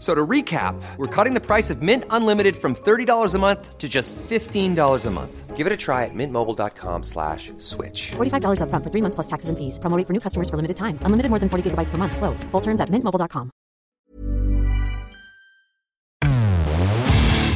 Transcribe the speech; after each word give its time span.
So 0.00 0.14
to 0.14 0.26
recap, 0.26 0.80
we're 0.96 1.14
cutting 1.14 1.34
the 1.34 1.42
price 1.42 1.68
of 1.68 1.82
Mint 1.82 2.04
Unlimited 2.08 2.56
from 2.56 2.74
$30 2.74 3.34
a 3.34 3.38
month 3.38 3.76
to 3.76 3.86
just 3.86 4.16
$15 4.16 5.06
a 5.06 5.10
month. 5.10 5.56
Give 5.56 5.66
it 5.66 5.72
a 5.74 5.76
try 5.76 6.06
at 6.06 6.14
mintmobile.com 6.14 7.02
slash 7.02 7.52
switch. 7.58 8.12
$45 8.16 8.62
upfront 8.62 8.82
for 8.82 8.90
three 8.90 9.02
months 9.02 9.14
plus 9.14 9.26
taxes 9.26 9.50
and 9.50 9.58
fees. 9.58 9.78
Promo 9.78 9.98
rate 9.98 10.06
for 10.06 10.14
new 10.14 10.20
customers 10.20 10.48
for 10.48 10.56
limited 10.56 10.78
time. 10.78 10.98
Unlimited 11.04 11.28
more 11.28 11.38
than 11.38 11.50
40 11.50 11.68
gigabytes 11.68 11.90
per 11.90 11.98
month. 11.98 12.16
Slows. 12.16 12.44
Full 12.50 12.62
terms 12.62 12.80
at 12.80 12.88
mintmobile.com. 12.88 13.50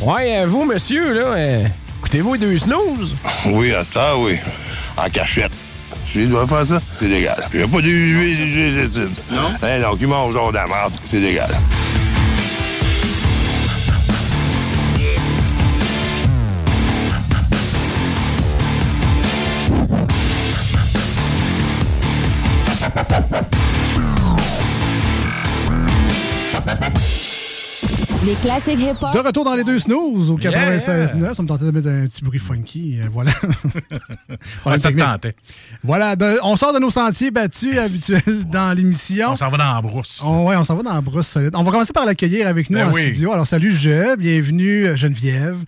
Ouais, 0.04 0.36
euh, 0.36 0.46
vous, 0.46 0.66
monsieur, 0.66 1.14
là, 1.14 1.32
euh, 1.32 1.66
écoutez-vous 2.00 2.34
les 2.34 2.40
deux 2.40 2.58
snooze? 2.58 3.16
Oui, 3.54 3.72
à 3.72 3.84
ça, 3.84 4.18
oui. 4.18 4.38
En 4.98 5.08
cachette. 5.08 5.52
Je 6.14 6.26
dois 6.26 6.46
faire 6.46 6.66
ça, 6.66 6.80
c'est 6.94 7.08
légal. 7.08 7.36
Il 7.54 7.60
n'y 7.60 7.64
a 7.64 7.68
pas 7.68 7.80
de 7.80 9.34
Non? 9.34 9.48
Eh 9.62 9.66
hein, 9.66 9.80
donc, 9.80 9.98
ils 9.98 10.06
mangent 10.06 10.34
genre 10.34 10.50
de 10.50 10.56
la 10.56 10.66
merde, 10.66 10.92
c'est 11.00 11.20
légal. 11.20 11.48
Les 28.24 28.34
classiques 28.36 28.78
hip-hop. 28.78 29.12
De 29.12 29.18
retour 29.18 29.44
dans 29.44 29.54
les 29.54 29.64
deux 29.64 29.78
snooze 29.78 30.30
au 30.30 30.38
96.9. 30.38 31.34
Ça 31.34 31.42
me 31.42 31.46
tentait 31.46 31.64
de 31.66 31.70
mettre 31.70 31.88
un 31.88 32.06
petit 32.06 32.22
bruit 32.24 32.38
funky. 32.38 32.98
euh, 33.00 33.08
voilà. 33.12 33.32
Ouais, 34.64 34.78
ça 34.80 34.90
tentait. 34.92 35.34
Voilà. 35.82 36.16
de- 36.16 36.38
on 36.42 36.56
sort 36.56 36.72
de 36.72 36.78
nos 36.78 36.90
sentiers 36.90 37.30
battus 37.30 37.76
habituels 37.76 38.44
dans 38.50 38.72
l'émission. 38.72 39.32
On 39.32 39.36
s'en 39.36 39.50
va 39.50 39.58
dans 39.58 39.74
la 39.74 39.82
brousse. 39.82 40.20
On, 40.24 40.46
ouais, 40.46 40.56
on 40.56 40.64
s'en 40.64 40.74
va 40.76 40.82
dans 40.82 40.94
la 40.94 41.00
brousse 41.02 41.26
solide. 41.26 41.50
On 41.54 41.62
va 41.64 41.70
commencer 41.70 41.92
par 41.92 42.06
l'accueillir 42.06 42.46
avec 42.48 42.70
nous 42.70 42.78
Ben 42.78 42.88
en 42.88 42.92
oui. 42.92 43.08
studio. 43.08 43.32
Alors, 43.32 43.46
salut 43.46 43.74
Je, 43.74 44.16
bienvenue 44.16 44.86
euh, 44.86 44.96
Geneviève, 44.96 45.58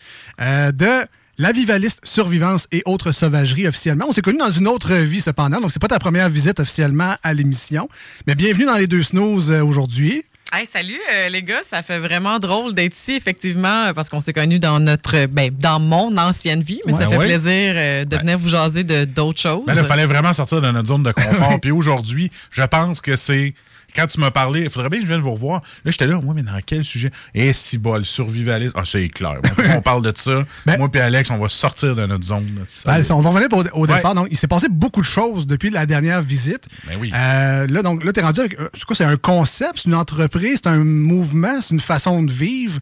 euh, 0.41 0.73
de 0.73 1.07
La 1.37 1.53
Vivaliste 1.53 2.01
Survivance 2.05 2.69
et 2.73 2.83
autres 2.87 3.13
sauvageries 3.13 3.69
officiellement. 3.69 4.07
On 4.09 4.13
s'est 4.15 4.23
connus 4.23 4.39
dans 4.39 4.51
une 4.51 4.67
autre 4.69 4.95
vie 4.95 5.21
cependant, 5.21 5.61
donc 5.61 5.73
c'est 5.73 5.81
pas 5.83 5.89
ta 5.89 5.99
première 5.99 6.31
visite 6.31 6.59
officiellement 6.61 7.17
à 7.23 7.35
l'émission. 7.35 7.89
Mais 8.27 8.35
bienvenue 8.35 8.65
dans 8.65 8.77
les 8.77 8.87
deux 8.87 9.03
snooze 9.03 9.51
aujourd'hui. 9.53 10.25
Hey, 10.59 10.65
salut 10.65 10.99
euh, 11.13 11.29
les 11.29 11.43
gars, 11.43 11.61
ça 11.69 11.83
fait 11.83 11.99
vraiment 11.99 12.39
drôle 12.39 12.73
d'être 12.73 12.95
ici 12.97 13.13
effectivement 13.13 13.93
parce 13.95 14.09
qu'on 14.09 14.23
s'est 14.23 14.33
connus 14.33 14.59
dans 14.59 14.81
notre 14.81 15.27
ben, 15.27 15.51
dans 15.53 15.79
mon 15.79 16.17
ancienne 16.17 16.63
vie, 16.63 16.81
mais 16.87 16.95
Ouais. 16.95 16.99
ça 16.99 17.09
fait 17.09 17.19
Ouais. 17.19 17.27
plaisir 17.27 17.75
euh, 17.77 18.05
de 18.05 18.17
venir 18.17 18.39
vous 18.39 18.49
jaser 18.49 18.83
de 18.83 19.05
d'autres 19.05 19.39
choses. 19.41 19.65
Ben 19.67 19.75
il 19.77 19.85
fallait 19.85 20.07
vraiment 20.07 20.33
sortir 20.33 20.63
de 20.63 20.71
notre 20.71 20.89
zone 20.89 21.03
de 21.03 21.13
confort. 21.13 21.59
Puis 21.61 21.73
aujourd'hui, 21.73 22.31
je 22.51 22.63
pense 22.63 23.03
que 23.03 23.17
c'est. 23.17 23.53
Quand 23.97 24.07
tu 24.07 24.21
m'as 24.21 24.31
parlé, 24.31 24.63
il 24.65 24.71
faudrait 24.71 24.91
bien 24.91 24.99
que 25.01 25.07
je 25.07 25.11
vienne 25.11 25.23
vous 25.23 25.33
revoir. 25.33 25.63
Là, 25.85 25.91
j'étais 25.91 26.07
là, 26.07 26.21
moi, 26.23 26.35
mais 26.35 26.43
dans 26.43 26.59
quel 26.65 26.85
sujet? 26.85 27.11
Et 27.35 27.53
si 27.53 27.79
bol, 27.79 28.05
survivalisme. 28.05 28.73
Ah, 28.77 28.83
c'est 28.85 29.09
clair. 29.09 29.41
on 29.75 29.81
parle 29.81 30.03
de 30.03 30.13
ça. 30.17 30.45
moi 30.79 30.89
puis 30.91 31.01
Alex, 31.01 31.31
on 31.31 31.39
va 31.39 31.49
sortir 31.49 31.95
de 31.97 32.05
notre 32.07 32.25
zone. 32.27 32.47
Ben, 32.85 33.03
on 33.11 33.21
va 33.21 33.31
revenir 33.31 33.49
au, 33.53 33.63
au 33.81 33.87
Ouais. 33.87 33.97
départ. 33.97 34.15
Donc, 34.15 34.29
il 34.31 34.37
s'est 34.37 34.47
passé 34.49 34.67
beaucoup 34.71 35.01
de 35.01 35.07
choses 35.07 35.47
depuis 35.47 35.71
la 35.71 35.87
dernière 35.87 36.21
visite. 36.23 36.65
Ben 36.87 36.97
oui. 37.01 37.11
Euh, 37.15 37.67
là, 37.69 37.83
donc, 37.83 38.05
là, 38.05 38.13
t'es 38.13 38.21
rendu 38.23 38.41
avec. 38.41 38.61
euh, 38.61 38.69
C'est 38.75 38.85
quoi? 38.85 38.95
C'est 38.97 39.05
un 39.05 39.17
concept, 39.17 39.73
c'est 39.77 39.87
une 39.89 39.95
entreprise, 39.95 40.61
c'est 40.63 40.69
un 40.69 40.85
mouvement, 40.85 41.61
c'est 41.61 41.75
une 41.75 41.81
façon 41.81 42.23
de 42.23 42.31
vivre. 42.33 42.79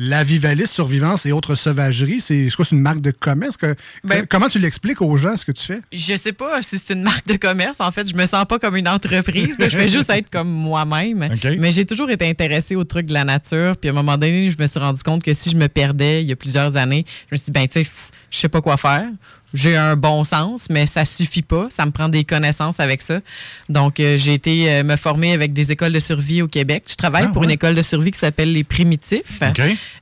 La 0.00 0.22
Vivaliste, 0.22 0.74
Survivance 0.74 1.26
et 1.26 1.32
autres 1.32 1.56
sauvageries, 1.56 2.20
c'est 2.20 2.48
c'est 2.50 2.54
quoi? 2.56 2.64
C'est 2.64 2.76
une 2.76 2.82
marque 2.82 3.00
de 3.00 3.10
commerce? 3.10 3.56
Que- 3.56 3.74
Ben- 4.04 4.20
que- 4.22 4.26
comment 4.26 4.46
tu 4.48 4.58
l'expliques 4.60 5.02
aux 5.02 5.16
gens 5.18 5.36
ce 5.36 5.44
que 5.44 5.50
tu 5.52 5.64
fais? 5.64 5.80
Je 5.92 6.16
sais 6.16 6.32
pas 6.32 6.62
si 6.62 6.78
c'est 6.78 6.94
une 6.94 7.02
marque 7.02 7.26
de 7.26 7.36
commerce. 7.36 7.80
En 7.80 7.90
fait, 7.90 8.08
je 8.08 8.14
me 8.14 8.24
sens 8.26 8.44
pas 8.48 8.58
comme 8.60 8.76
une 8.76 8.86
entreprise. 8.88 9.58
là. 9.58 9.68
Je 9.68 9.76
vais 9.76 9.88
juste 9.88 10.08
être 10.10 10.30
comme 10.30 10.48
moi-même. 10.58 11.28
Mais 11.58 11.72
j'ai 11.72 11.86
toujours 11.86 12.10
été 12.10 12.28
intéressée 12.28 12.76
aux 12.76 12.84
trucs 12.84 13.06
de 13.06 13.14
la 13.14 13.24
nature. 13.24 13.76
Puis 13.76 13.88
à 13.88 13.92
un 13.92 13.94
moment 13.94 14.18
donné, 14.18 14.50
je 14.50 14.60
me 14.60 14.66
suis 14.66 14.80
rendu 14.80 15.02
compte 15.02 15.22
que 15.22 15.32
si 15.32 15.50
je 15.50 15.56
me 15.56 15.68
perdais 15.68 16.22
il 16.22 16.28
y 16.28 16.32
a 16.32 16.36
plusieurs 16.36 16.76
années, 16.76 17.04
je 17.30 17.34
me 17.34 17.36
suis 17.38 17.46
dit, 17.46 17.52
ben, 17.52 17.66
tu 17.66 17.84
sais, 17.84 17.90
je 18.30 18.38
sais 18.38 18.48
pas 18.48 18.60
quoi 18.60 18.76
faire. 18.76 19.08
J'ai 19.54 19.76
un 19.76 19.96
bon 19.96 20.24
sens, 20.24 20.66
mais 20.68 20.84
ça 20.84 21.04
suffit 21.06 21.42
pas. 21.42 21.68
Ça 21.70 21.86
me 21.86 21.90
prend 21.90 22.08
des 22.08 22.24
connaissances 22.24 22.80
avec 22.80 23.00
ça. 23.00 23.20
Donc, 23.70 23.98
euh, 23.98 24.18
j'ai 24.18 24.34
été 24.34 24.70
euh, 24.70 24.82
me 24.84 24.96
former 24.96 25.32
avec 25.32 25.52
des 25.54 25.72
écoles 25.72 25.92
de 25.92 26.00
survie 26.00 26.42
au 26.42 26.48
Québec. 26.48 26.84
Je 26.88 26.96
travaille 26.96 27.24
Ah, 27.26 27.32
pour 27.32 27.38
ouais. 27.40 27.46
une 27.46 27.52
école 27.52 27.74
de 27.74 27.82
survie 27.82 28.10
qui 28.10 28.18
s'appelle 28.18 28.52
Les 28.52 28.62
Primitifs. 28.64 29.40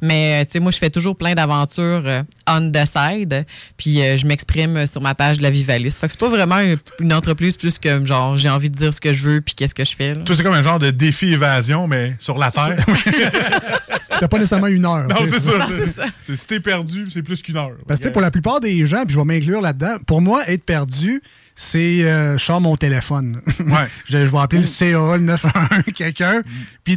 Mais, 0.02 0.40
euh, 0.42 0.44
tu 0.44 0.52
sais, 0.52 0.58
moi, 0.60 0.72
je 0.72 0.78
fais 0.78 0.90
toujours 0.90 1.16
plein 1.16 1.34
d'aventures 1.34 2.02
euh, 2.06 2.22
on 2.48 2.72
the 2.72 2.84
side. 2.86 3.46
Puis, 3.76 4.00
je 4.16 4.26
m'exprime 4.26 4.86
sur 4.86 5.00
ma 5.00 5.14
page 5.14 5.38
de 5.38 5.42
la 5.44 5.50
Vivaliste. 5.50 5.98
Fait 6.00 6.06
que 6.08 6.12
c'est 6.12 6.20
pas 6.20 6.28
vraiment 6.28 6.58
une, 6.58 6.76
une 7.00 7.12
entreprise 7.12 7.56
plus 7.56 7.78
que, 7.78 8.04
genre, 8.04 8.36
j'ai 8.36 8.48
envie 8.50 8.70
de 8.70 8.76
dire 8.76 8.92
ce 8.92 9.00
que 9.00 9.12
je 9.12 9.22
veux 9.22 9.40
puis 9.40 9.54
qu'est-ce 9.54 9.74
que 9.74 9.84
je 9.84 9.94
fais. 9.96 10.14
là. 10.14 10.22
Toi, 10.24 10.34
c'est 10.36 10.42
comme 10.42 10.54
un 10.54 10.62
genre 10.62 10.78
de 10.78 10.90
défi 10.90 11.32
évasion, 11.32 11.86
mais 11.86 12.14
sur 12.18 12.36
la 12.38 12.50
Terre. 12.50 12.76
T'as 14.21 14.28
pas 14.28 14.38
nécessairement 14.38 14.66
une 14.69 14.84
heure. 14.84 15.06
non, 15.09 15.16
c'est 15.27 15.41
ça. 15.41 15.53
c'est 15.69 15.87
ça. 15.93 16.04
C'est- 16.21 16.37
Si 16.37 16.47
t'es 16.47 16.60
perdu, 16.60 17.06
c'est 17.10 17.22
plus 17.22 17.43
qu'une 17.43 17.56
heure. 17.56 17.71
Parce 17.87 17.99
que 18.00 18.04
tu 18.04 18.09
sais, 18.09 18.12
pour 18.12 18.22
la 18.22 18.31
plupart 18.31 18.60
des 18.60 18.84
gens, 18.87 19.04
puis 19.04 19.15
je 19.15 19.19
vais 19.19 19.25
m'inclure 19.25 19.60
là-dedans, 19.60 19.97
pour 20.06 20.21
moi, 20.21 20.43
être 20.49 20.65
perdu, 20.65 21.22
c'est 21.54 22.04
euh, 22.04 22.37
je 22.38 22.44
sors 22.44 22.60
mon 22.60 22.76
téléphone. 22.76 23.41
Ouais. 23.60 23.88
je, 24.09 24.19
je 24.19 24.31
vais 24.31 24.38
appeler 24.38 24.60
le 24.62 24.66
CA, 24.66 24.87
le 25.16 25.19
911, 25.21 25.82
quelqu'un, 25.94 26.43
puis 26.84 26.97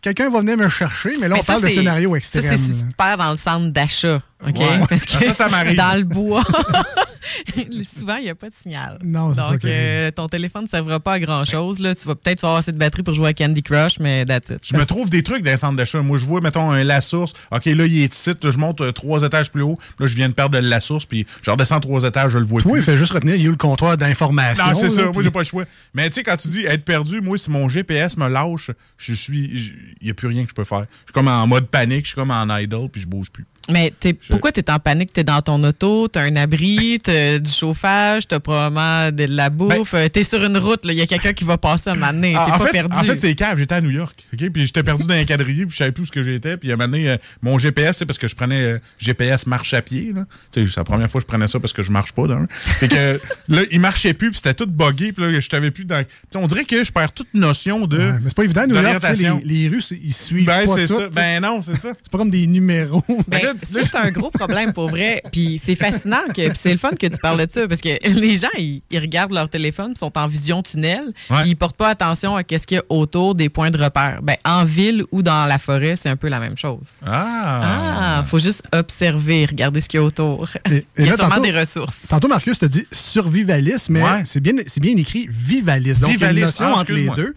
quelqu'un 0.00 0.30
va 0.30 0.40
venir 0.40 0.56
me 0.56 0.68
chercher, 0.68 1.12
mais 1.20 1.28
là, 1.28 1.34
Mais 1.34 1.40
on 1.40 1.44
ça, 1.44 1.52
parle 1.54 1.64
de 1.64 1.68
scénario 1.68 2.10
Ça, 2.12 2.16
extrême. 2.16 2.58
c'est 2.66 2.72
super 2.88 3.16
dans 3.16 3.30
le 3.30 3.36
centre 3.36 3.68
d'achat. 3.72 4.22
OK? 4.46 4.56
Ouais. 4.58 4.80
Parce 4.88 5.04
que 5.04 5.16
Ah, 5.18 5.24
ça, 5.26 5.32
ça 5.34 5.48
m'arrive. 5.48 5.76
dans 5.76 5.98
le 5.98 6.04
bois, 6.04 6.42
souvent, 7.84 8.16
il 8.16 8.24
n'y 8.24 8.30
a 8.30 8.34
pas 8.34 8.48
de 8.48 8.54
signal. 8.54 8.98
Non, 9.04 9.30
c'est 9.30 9.36
ça 9.40 9.50
Donc, 9.50 9.64
arrive. 9.64 9.74
euh, 9.76 10.10
ton 10.10 10.28
téléphone 10.28 10.64
ne 10.64 10.68
servira 10.68 11.00
pas 11.00 11.14
à 11.14 11.20
grand-chose. 11.20 11.80
là. 11.80 11.94
Tu 11.94 12.06
vas 12.06 12.14
peut-être 12.14 12.44
avoir 12.44 12.58
assez 12.58 12.72
de 12.72 12.78
batterie 12.78 13.02
pour 13.02 13.14
jouer 13.14 13.28
à 13.28 13.34
Candy 13.34 13.62
Crush, 13.62 13.98
mais 14.00 14.24
that's 14.24 14.48
it. 14.50 14.58
Je 14.64 14.76
me 14.76 14.84
trouve 14.86 15.10
des 15.10 15.22
trucs 15.22 15.42
dans 15.42 15.50
les 15.50 15.56
centres 15.56 15.76
d'achat. 15.76 16.00
Moi, 16.02 16.18
je 16.18 16.24
vois, 16.26 16.40
mettons, 16.40 16.70
un 16.70 16.82
La 16.84 17.00
Source. 17.00 17.32
OK, 17.50 17.66
là, 17.66 17.86
il 17.86 18.02
est 18.02 18.14
ici. 18.14 18.30
Là, 18.42 18.50
je 18.50 18.58
monte 18.58 18.80
euh, 18.80 18.92
trois 18.92 19.22
étages 19.22 19.50
plus 19.50 19.62
haut. 19.62 19.78
Là, 19.98 20.06
je 20.06 20.14
viens 20.14 20.28
de 20.28 20.34
perdre 20.34 20.58
le 20.58 20.66
La 20.68 20.80
Source. 20.80 21.06
Puis, 21.06 21.26
je 21.42 21.50
redescends 21.50 21.80
trois 21.80 22.02
étages, 22.04 22.32
je 22.32 22.38
le 22.38 22.46
vois 22.46 22.60
Toi, 22.62 22.72
il 22.72 22.74
plus. 22.76 22.82
fait 22.82 22.98
juste 22.98 23.12
retenir, 23.12 23.34
il 23.34 23.42
y 23.42 23.44
a 23.44 23.48
eu 23.48 23.50
le 23.50 23.56
comptoir 23.56 23.96
d'information. 23.96 24.64
Non, 24.66 24.74
c'est 24.74 24.90
ça. 24.90 25.00
là, 25.02 25.04
Moi, 25.06 25.12
puis- 25.16 25.24
j'ai 25.24 25.30
pas 25.30 25.40
le 25.40 25.44
choix. 25.44 25.64
Mais 25.94 26.08
tu 26.08 26.14
sais, 26.16 26.22
quand 26.22 26.36
tu 26.36 26.48
dis 26.48 26.64
être 26.64 26.84
perdu, 26.84 27.20
moi, 27.20 27.36
si 27.38 27.50
mon 27.50 27.68
GPS 27.68 28.16
me 28.16 28.28
lâche, 28.28 28.70
je 28.96 29.14
suis. 29.14 29.74
Il 30.00 30.04
n'y 30.04 30.10
a 30.10 30.14
plus 30.14 30.28
rien 30.28 30.44
que 30.44 30.48
je 30.50 30.54
peux 30.54 30.64
faire. 30.64 30.80
Je 30.80 31.06
suis 31.06 31.12
comme 31.12 31.28
en 31.28 31.46
mode 31.46 31.66
panique, 31.66 32.04
je 32.04 32.08
suis 32.10 32.14
comme 32.14 32.30
en 32.30 32.56
idle, 32.56 32.88
puis 32.90 33.02
je 33.02 33.06
bouge 33.06 33.30
plus. 33.30 33.44
Mais 33.70 33.92
t'es- 34.00 34.16
pourquoi 34.30 34.52
tu 34.52 34.60
es 34.60 34.70
en 34.70 34.78
panique? 34.78 35.12
Tu 35.12 35.20
es 35.20 35.24
dans 35.24 35.42
ton 35.42 35.62
auto, 35.64 36.08
tu 36.08 36.18
as 36.18 36.22
un 36.22 36.36
abri, 36.36 36.98
tu 37.04 37.10
du 37.40 37.50
chauffage, 37.50 38.26
tu 38.28 38.34
as 38.34 38.40
probablement 38.40 39.10
de 39.10 39.24
la 39.24 39.50
bouffe. 39.50 39.94
tu 40.12 40.20
es 40.20 40.24
sur 40.24 40.42
une 40.44 40.56
route, 40.56 40.80
il 40.84 40.92
y 40.92 41.00
a 41.02 41.06
quelqu'un 41.06 41.32
qui 41.32 41.44
va 41.44 41.58
passer 41.58 41.90
un 41.90 41.94
moment 41.94 42.12
donné. 42.12 42.28
T'es 42.32 42.34
Ben 42.34 42.44
Ah, 42.48 42.54
en, 42.54 42.58
pas 42.58 42.66
fait, 42.66 42.72
perdu. 42.72 42.96
en 42.96 43.02
fait, 43.02 43.18
c'est 43.18 43.34
cave. 43.34 43.58
J'étais 43.58 43.74
à 43.74 43.80
New 43.80 43.90
York. 43.90 44.24
Puis 44.36 44.66
j'étais 44.66 44.82
perdu 44.82 45.06
dans 45.06 45.14
un 45.14 45.24
quadrille, 45.24 45.66
puis 45.66 45.70
je 45.72 45.76
savais 45.76 45.92
plus 45.92 46.02
où 46.02 46.06
ce 46.06 46.10
que 46.12 46.22
j'étais. 46.22 46.56
Puis 46.56 46.70
à 46.70 46.74
un 46.74 46.76
moment 46.76 46.88
donné, 46.90 47.10
euh, 47.10 47.16
mon 47.42 47.58
GPS, 47.58 47.98
c'est 47.98 48.06
parce 48.06 48.18
que 48.18 48.28
je 48.28 48.34
prenais 48.36 48.60
euh, 48.62 48.78
GPS 48.98 49.46
marche 49.46 49.74
à 49.74 49.82
pied. 49.82 50.12
C'est 50.54 50.64
la 50.76 50.84
première 50.84 51.10
fois 51.10 51.20
que 51.20 51.24
je 51.26 51.28
prenais 51.28 51.48
ça 51.48 51.58
parce 51.60 51.72
que 51.72 51.82
je 51.82 51.90
marche 51.90 52.12
pas. 52.12 52.26
D'un. 52.26 52.46
Fait 52.50 52.88
que 52.88 53.20
là, 53.48 53.62
il 53.70 53.80
marchait 53.80 54.14
plus, 54.14 54.30
puis 54.30 54.36
c'était 54.38 54.54
tout 54.54 54.66
buggé. 54.66 55.12
Puis 55.12 55.24
là, 55.24 55.40
je 55.40 55.48
t'avais 55.48 55.70
plus 55.70 55.84
dans. 55.84 56.04
On 56.34 56.46
dirait 56.46 56.64
que 56.64 56.84
je 56.84 56.92
perds 56.92 57.12
toute 57.12 57.32
notion 57.34 57.86
de. 57.86 57.98
Ouais, 57.98 58.12
mais 58.22 58.28
c'est 58.28 58.36
pas 58.36 58.44
évident, 58.44 58.66
New 58.66 58.74
York, 58.80 59.02
les, 59.44 59.70
c'est- 59.80 59.98
ils 60.02 60.12
suivent 60.12 60.46
Ben, 60.46 60.66
pas 60.66 60.74
c'est 60.76 60.86
tout, 60.86 60.98
ça. 60.98 61.08
Ben 61.08 61.40
non, 61.40 61.62
c'est 61.62 61.76
ça. 61.76 61.92
C'est 62.02 62.10
pas 62.10 62.18
comme 62.18 62.30
des 62.30 62.46
numéros. 62.46 63.02
Ben, 63.28 63.40
c'est 63.62 63.94
un 63.96 64.10
gros 64.10 64.19
problème 64.28 64.74
pour 64.74 64.88
vrai. 64.90 65.22
Puis 65.32 65.58
c'est 65.64 65.74
fascinant, 65.74 66.20
que, 66.28 66.48
puis 66.48 66.58
c'est 66.60 66.72
le 66.72 66.76
fun 66.76 66.90
que 66.90 67.06
tu 67.06 67.16
parles 67.16 67.46
de 67.46 67.50
ça, 67.50 67.66
parce 67.66 67.80
que 67.80 67.88
les 68.06 68.34
gens, 68.36 68.48
ils, 68.58 68.82
ils 68.90 68.98
regardent 68.98 69.32
leur 69.32 69.48
téléphone, 69.48 69.92
ils 69.96 69.98
sont 69.98 70.12
en 70.18 70.26
vision 70.26 70.62
tunnel, 70.62 71.12
Ouais. 71.30 71.40
puis 71.42 71.50
ils 71.52 71.56
portent 71.56 71.76
pas 71.78 71.88
attention 71.88 72.36
à 72.36 72.44
qu'est-ce 72.44 72.66
qu'il 72.66 72.76
y 72.76 72.80
a 72.80 72.84
autour 72.90 73.34
des 73.34 73.48
points 73.48 73.70
de 73.70 73.82
repère. 73.82 74.20
Ben, 74.22 74.36
en 74.44 74.64
ville 74.64 75.04
ou 75.12 75.22
dans 75.22 75.46
la 75.46 75.56
forêt, 75.56 75.94
c'est 75.96 76.10
un 76.10 76.16
peu 76.16 76.28
la 76.28 76.40
même 76.40 76.58
chose. 76.58 77.00
Ah. 77.06 78.18
Ah, 78.18 78.24
faut 78.24 78.38
juste 78.38 78.62
observer, 78.72 79.46
regarder 79.46 79.80
ce 79.80 79.88
qu'il 79.88 79.98
y 80.00 80.02
a 80.02 80.04
autour. 80.06 80.48
Et- 80.70 80.76
et 80.76 80.84
Il 80.98 81.04
y 81.04 81.08
a 81.08 81.12
là, 81.12 81.16
sûrement 81.16 81.36
tantôt- 81.36 81.42
des 81.46 81.58
ressources. 81.58 81.94
Tantôt, 82.08 82.28
Marcus 82.28 82.58
te 82.58 82.66
dit 82.66 82.86
survivaliste, 82.90 83.88
mais 83.90 84.02
c'est 84.24 84.40
bien, 84.40 84.52
c'est 84.66 84.80
bien 84.80 84.96
écrit 84.96 85.28
vivaliste. 85.30 86.00
Donc, 86.00 86.10
il 86.14 86.20
y 86.20 86.24
a 86.24 86.30
une 86.30 86.40
notion 86.40 86.64
Ah, 86.66 86.78
entre 86.80 86.92
les 86.92 87.08
deux. 87.10 87.34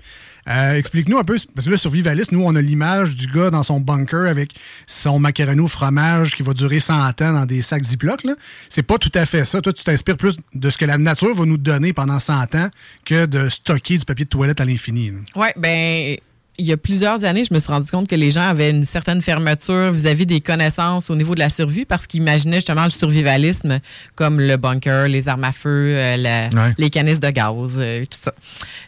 Euh, 0.49 0.75
Explique-nous 0.75 1.17
un 1.17 1.23
peu, 1.23 1.37
parce 1.55 1.65
que 1.65 1.71
là, 1.71 1.77
survivaliste, 1.77 2.31
nous, 2.31 2.43
on 2.43 2.55
a 2.55 2.61
l'image 2.61 3.15
du 3.15 3.27
gars 3.27 3.49
dans 3.49 3.63
son 3.63 3.79
bunker 3.79 4.27
avec 4.29 4.51
son 4.87 5.19
macaroni 5.19 5.61
au 5.61 5.67
fromage 5.67 6.35
qui 6.35 6.43
va 6.43 6.53
durer 6.53 6.79
100 6.79 7.21
ans 7.21 7.33
dans 7.33 7.45
des 7.45 7.61
sacs 7.61 7.83
Ziploc. 7.83 8.21
C'est 8.69 8.83
pas 8.83 8.97
tout 8.97 9.11
à 9.13 9.25
fait 9.25 9.45
ça. 9.45 9.61
Toi, 9.61 9.73
tu 9.73 9.83
t'inspires 9.83 10.17
plus 10.17 10.35
de 10.53 10.69
ce 10.69 10.77
que 10.77 10.85
la 10.85 10.97
nature 10.97 11.33
va 11.35 11.45
nous 11.45 11.57
donner 11.57 11.93
pendant 11.93 12.19
100 12.19 12.55
ans 12.55 12.69
que 13.05 13.25
de 13.25 13.49
stocker 13.49 13.97
du 13.97 14.05
papier 14.05 14.25
de 14.25 14.29
toilette 14.29 14.59
à 14.61 14.65
l'infini. 14.65 15.11
Oui, 15.35 15.47
ben 15.57 16.17
il 16.59 16.65
y 16.67 16.71
a 16.71 16.77
plusieurs 16.77 17.25
années, 17.25 17.43
je 17.43 17.51
me 17.53 17.57
suis 17.59 17.71
rendu 17.71 17.89
compte 17.89 18.07
que 18.07 18.15
les 18.15 18.29
gens 18.29 18.47
avaient 18.47 18.69
une 18.69 18.85
certaine 18.85 19.21
fermeture 19.23 19.91
vis-à-vis 19.91 20.27
des 20.27 20.39
connaissances 20.39 21.09
au 21.09 21.15
niveau 21.15 21.33
de 21.33 21.39
la 21.39 21.49
survie 21.49 21.83
parce 21.85 22.05
qu'ils 22.05 22.21
imaginaient 22.21 22.57
justement 22.57 22.83
le 22.83 22.91
survivalisme 22.91 23.79
comme 24.15 24.39
le 24.39 24.55
bunker, 24.57 25.07
les 25.07 25.27
armes 25.29 25.45
à 25.45 25.51
feu, 25.51 25.69
euh, 25.95 26.17
la- 26.17 26.49
Ouais. 26.49 26.73
les 26.77 26.89
canisses 26.91 27.19
de 27.19 27.29
gaz, 27.31 27.77
euh, 27.79 28.01
tout 28.05 28.19
ça. 28.21 28.33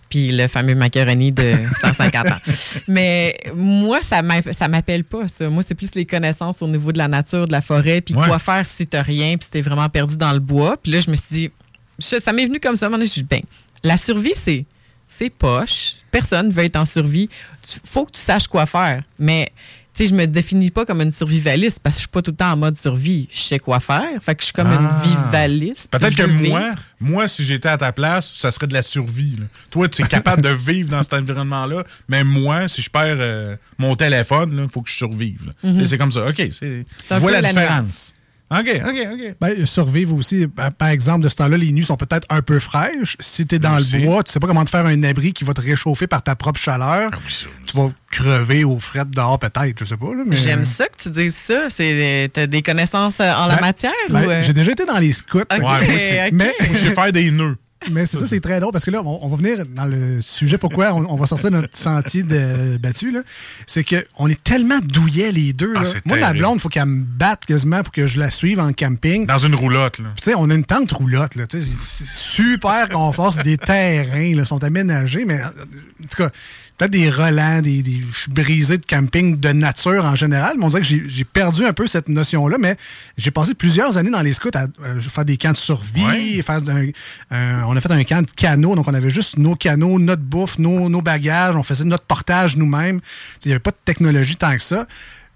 Puis 0.09 0.31
le 0.31 0.47
fameux 0.47 0.75
macaroni 0.75 1.31
de 1.31 1.53
150 1.81 2.27
ans. 2.27 2.37
Mais 2.87 3.35
moi, 3.55 3.99
ça 4.03 4.21
m'a- 4.21 4.53
ça 4.53 4.67
m'appelle 4.67 5.03
pas 5.03 5.27
ça. 5.27 5.49
Moi, 5.49 5.63
c'est 5.65 5.73
plus 5.75 5.95
les 5.95 6.05
connaissances 6.05 6.61
au 6.61 6.67
niveau 6.67 6.91
de 6.91 6.99
la 6.99 7.07
nature, 7.07 7.47
de 7.47 7.51
la 7.51 7.61
forêt, 7.61 8.01
puis 8.01 8.13
Ouais. 8.13 8.27
quoi 8.27 8.37
faire 8.37 8.63
si 8.65 8.85
t'as 8.85 9.01
rien, 9.01 9.37
puis 9.37 9.45
si 9.45 9.49
t'es 9.49 9.61
vraiment 9.61 9.89
perdu 9.89 10.17
dans 10.17 10.33
le 10.33 10.39
bois. 10.39 10.77
Puis 10.77 10.91
là, 10.91 10.99
je 10.99 11.09
me 11.09 11.15
suis 11.15 11.25
dit, 11.31 11.51
je- 11.99 12.19
ça 12.19 12.31
m'est 12.31 12.45
venu 12.45 12.59
comme 12.59 12.75
ça. 12.75 12.89
Je 12.91 12.95
me 12.95 13.05
suis 13.05 13.21
dit, 13.23 13.27
ben, 13.29 13.41
la 13.83 13.97
survie, 13.97 14.33
c'est 14.35 14.65
c'est 15.07 15.29
poche. 15.29 15.95
Personne 16.11 16.51
veut 16.51 16.63
être 16.63 16.75
en 16.77 16.85
survie. 16.85 17.29
Il 17.83 17.89
faut 17.89 18.05
que 18.05 18.11
tu 18.11 18.21
saches 18.21 18.47
quoi 18.47 18.65
faire. 18.65 19.03
Mais, 19.19 19.51
tu 19.93 20.03
sais, 20.03 20.09
je 20.09 20.15
me 20.15 20.25
définis 20.25 20.71
pas 20.71 20.85
comme 20.85 21.01
une 21.01 21.11
survivaliste 21.11 21.79
parce 21.81 21.95
que 21.95 21.99
je 21.99 22.01
suis 22.01 22.09
pas 22.09 22.21
tout 22.21 22.31
le 22.31 22.37
temps 22.37 22.51
en 22.51 22.57
mode 22.57 22.75
survie. 22.75 23.27
Je 23.31 23.37
sais 23.39 23.59
quoi 23.59 23.79
faire. 23.79 24.09
Fait 24.21 24.35
que 24.35 24.41
je 24.41 24.45
suis 24.47 24.53
comme 24.53 24.67
Ah. 24.71 25.01
une 25.05 25.09
vivaliste. 25.11 25.89
Peut-être 25.91 26.15
que 26.15 26.23
moi, 26.49 26.59
vivre. 26.69 26.75
moi, 26.99 27.27
si 27.27 27.45
j'étais 27.45 27.69
à 27.69 27.77
ta 27.77 27.91
place, 27.93 28.33
ça 28.35 28.51
serait 28.51 28.67
de 28.67 28.73
la 28.73 28.81
survie. 28.81 29.35
là. 29.39 29.45
Toi, 29.69 29.87
tu 29.87 30.01
es 30.01 30.07
capable 30.07 30.41
de 30.41 30.49
vivre 30.49 30.89
dans 30.89 31.03
cet 31.03 31.13
environnement-là, 31.13 31.83
mais 32.09 32.23
moi, 32.23 32.67
si 32.67 32.81
je 32.81 32.89
perds 32.89 33.17
euh, 33.19 33.55
mon 33.77 33.95
téléphone, 33.95 34.61
il 34.67 34.69
faut 34.71 34.81
que 34.81 34.89
je 34.89 34.95
survive. 34.95 35.53
Mhm. 35.63 35.79
Tu 35.79 35.85
C'est 35.87 35.97
comme 35.97 36.11
ça. 36.11 36.25
OK, 36.27 36.41
je 36.61 37.15
vois 37.19 37.31
la 37.31 37.41
différence. 37.41 38.14
OK, 38.51 38.81
OK, 38.87 39.07
OK. 39.13 39.35
Ben, 39.41 39.65
survivre 39.65 40.15
aussi. 40.15 40.45
Ben, 40.45 40.69
Par 40.69 40.89
exemple, 40.89 41.23
de 41.23 41.29
ce 41.29 41.35
temps-là, 41.35 41.57
les 41.57 41.71
nuits 41.71 41.83
sont 41.83 41.97
peut-être 41.97 42.27
un 42.29 42.41
peu 42.43 42.59
fraîches. 42.59 43.17
Si 43.19 43.45
tu 43.47 43.55
es 43.55 43.59
dans 43.59 43.79
Aussi. 43.79 43.97
le 43.97 44.05
bois, 44.05 44.23
tu 44.23 44.31
sais 44.31 44.39
pas 44.39 44.45
comment 44.45 44.63
te 44.63 44.69
faire 44.69 44.85
un 44.85 45.01
abri 45.03 45.33
qui 45.33 45.43
va 45.43 45.53
te 45.53 45.61
réchauffer 45.61 46.05
par 46.05 46.21
ta 46.21 46.35
propre 46.35 46.59
chaleur. 46.59 47.09
Ah 47.11 47.17
oui, 47.25 47.31
ça. 47.33 47.47
Tu 47.65 47.75
vas 47.75 47.89
crever 48.11 48.63
aux 48.63 48.79
frettes 48.79 49.09
dehors, 49.09 49.39
peut-être. 49.39 49.79
Je 49.79 49.85
sais 49.85 49.97
pas. 49.97 50.13
là, 50.13 50.23
mais... 50.27 50.35
J'aime 50.35 50.63
ça 50.63 50.87
que 50.87 50.95
tu 50.97 51.09
dises 51.09 51.35
ça. 51.35 51.69
C'est, 51.71 52.29
t'as 52.33 52.45
des 52.45 52.61
connaissances 52.61 53.19
euh, 53.19 53.33
en 53.33 53.47
la 53.47 53.55
Ben, 53.55 53.61
matière 53.61 53.91
ben, 54.09 54.25
ou, 54.25 54.29
euh? 54.29 54.41
J'ai 54.43 54.53
déjà 54.53 54.71
été 54.71 54.85
dans 54.85 54.99
les 54.99 55.11
scouts. 55.13 55.39
Ok, 55.39 55.47
Ouais, 55.51 55.59
moi 55.59 55.79
aussi. 55.79 55.95
ok. 56.27 56.29
Mais, 56.33 56.53
je 56.71 56.77
sais 56.77 56.91
faire 56.91 57.11
des 57.11 57.31
nœuds. 57.31 57.57
Mais 57.91 58.05
c'est 58.05 58.17
ça, 58.17 58.27
c'est 58.27 58.39
très 58.39 58.59
drôle 58.59 58.71
parce 58.71 58.85
que 58.85 58.91
là, 58.91 59.01
on, 59.03 59.19
on 59.21 59.27
va 59.27 59.35
venir 59.35 59.65
dans 59.65 59.85
le 59.85 60.21
sujet 60.21 60.57
pourquoi 60.57 60.93
on, 60.93 61.05
on 61.09 61.15
va 61.15 61.25
sortir 61.27 61.51
notre 61.51 61.75
sentier 61.77 62.23
de 62.23 62.77
battu. 62.77 63.15
C'est 63.67 63.83
qu'on 63.83 64.27
est 64.27 64.43
tellement 64.43 64.79
douillets 64.79 65.31
les 65.31 65.53
deux. 65.53 65.73
Ah, 65.75 65.83
là. 65.83 65.89
Moi, 66.05 66.17
la 66.17 66.33
blonde, 66.33 66.55
il 66.55 66.59
faut 66.61 66.69
qu'elle 66.69 66.85
me 66.85 67.03
batte 67.03 67.45
quasiment 67.45 67.83
pour 67.83 67.93
que 67.93 68.07
je 68.07 68.19
la 68.19 68.31
suive 68.31 68.59
en 68.59 68.73
camping. 68.73 69.25
Dans 69.25 69.37
une 69.37 69.55
roulotte, 69.55 69.99
là. 69.99 70.09
Puis, 70.15 70.23
tu 70.23 70.31
sais, 70.31 70.35
on 70.37 70.49
a 70.49 70.53
une 70.55 70.65
tente 70.65 70.91
roulotte, 70.91 71.35
là. 71.35 71.45
C'est 71.49 71.61
super 72.05 72.89
confort, 72.89 73.35
des 73.43 73.57
terrains, 73.57 74.35
là, 74.35 74.45
sont 74.45 74.63
aménagés, 74.63 75.25
mais 75.25 75.41
en 75.43 75.49
tout 76.09 76.17
cas, 76.17 76.29
peut-être 76.77 76.91
des 76.91 77.09
relents, 77.09 77.61
des, 77.61 77.81
des- 77.81 78.01
je 78.11 78.17
suis 78.21 78.31
brisé 78.31 78.77
de 78.77 78.85
camping 78.85 79.39
de 79.39 79.49
nature 79.49 80.03
en 80.05 80.15
général, 80.15 80.55
mais 80.57 80.65
on 80.65 80.69
dirait 80.69 80.81
que 80.81 80.87
j'ai 80.87 81.23
perdu 81.23 81.65
un 81.65 81.73
peu 81.73 81.87
cette 81.87 82.09
notion-là, 82.09 82.57
mais 82.59 82.75
j'ai 83.17 83.31
passé 83.31 83.53
plusieurs 83.53 83.97
années 83.97 84.11
dans 84.11 84.21
les 84.21 84.33
scouts 84.33 84.49
à 84.55 84.67
euh, 84.83 84.99
faire 85.01 85.25
des 85.25 85.37
camps 85.37 85.51
de 85.53 85.57
survie, 85.57 86.03
Ouais. 86.05 86.41
faire 86.41 86.61
un- 86.67 86.89
un- 87.35 87.63
on 87.67 87.75
a 87.77 87.81
fait 87.81 87.91
un 87.91 88.03
camp 88.03 88.21
de 88.25 88.31
canot, 88.31 88.75
donc 88.75 88.87
on 88.87 88.93
avait 88.93 89.09
juste 89.09 89.37
nos 89.37 89.55
canots, 89.55 89.99
notre 89.99 90.21
bouffe, 90.21 90.59
nos, 90.59 90.89
nos 90.89 91.01
bagages, 91.01 91.55
on 91.55 91.63
faisait 91.63 91.85
notre 91.85 92.03
portage 92.05 92.57
nous-mêmes. 92.57 92.99
Il 93.43 93.47
n'y 93.47 93.53
avait 93.53 93.59
pas 93.59 93.71
de 93.71 93.77
technologie 93.85 94.35
tant 94.35 94.53
que 94.55 94.61
ça. 94.61 94.85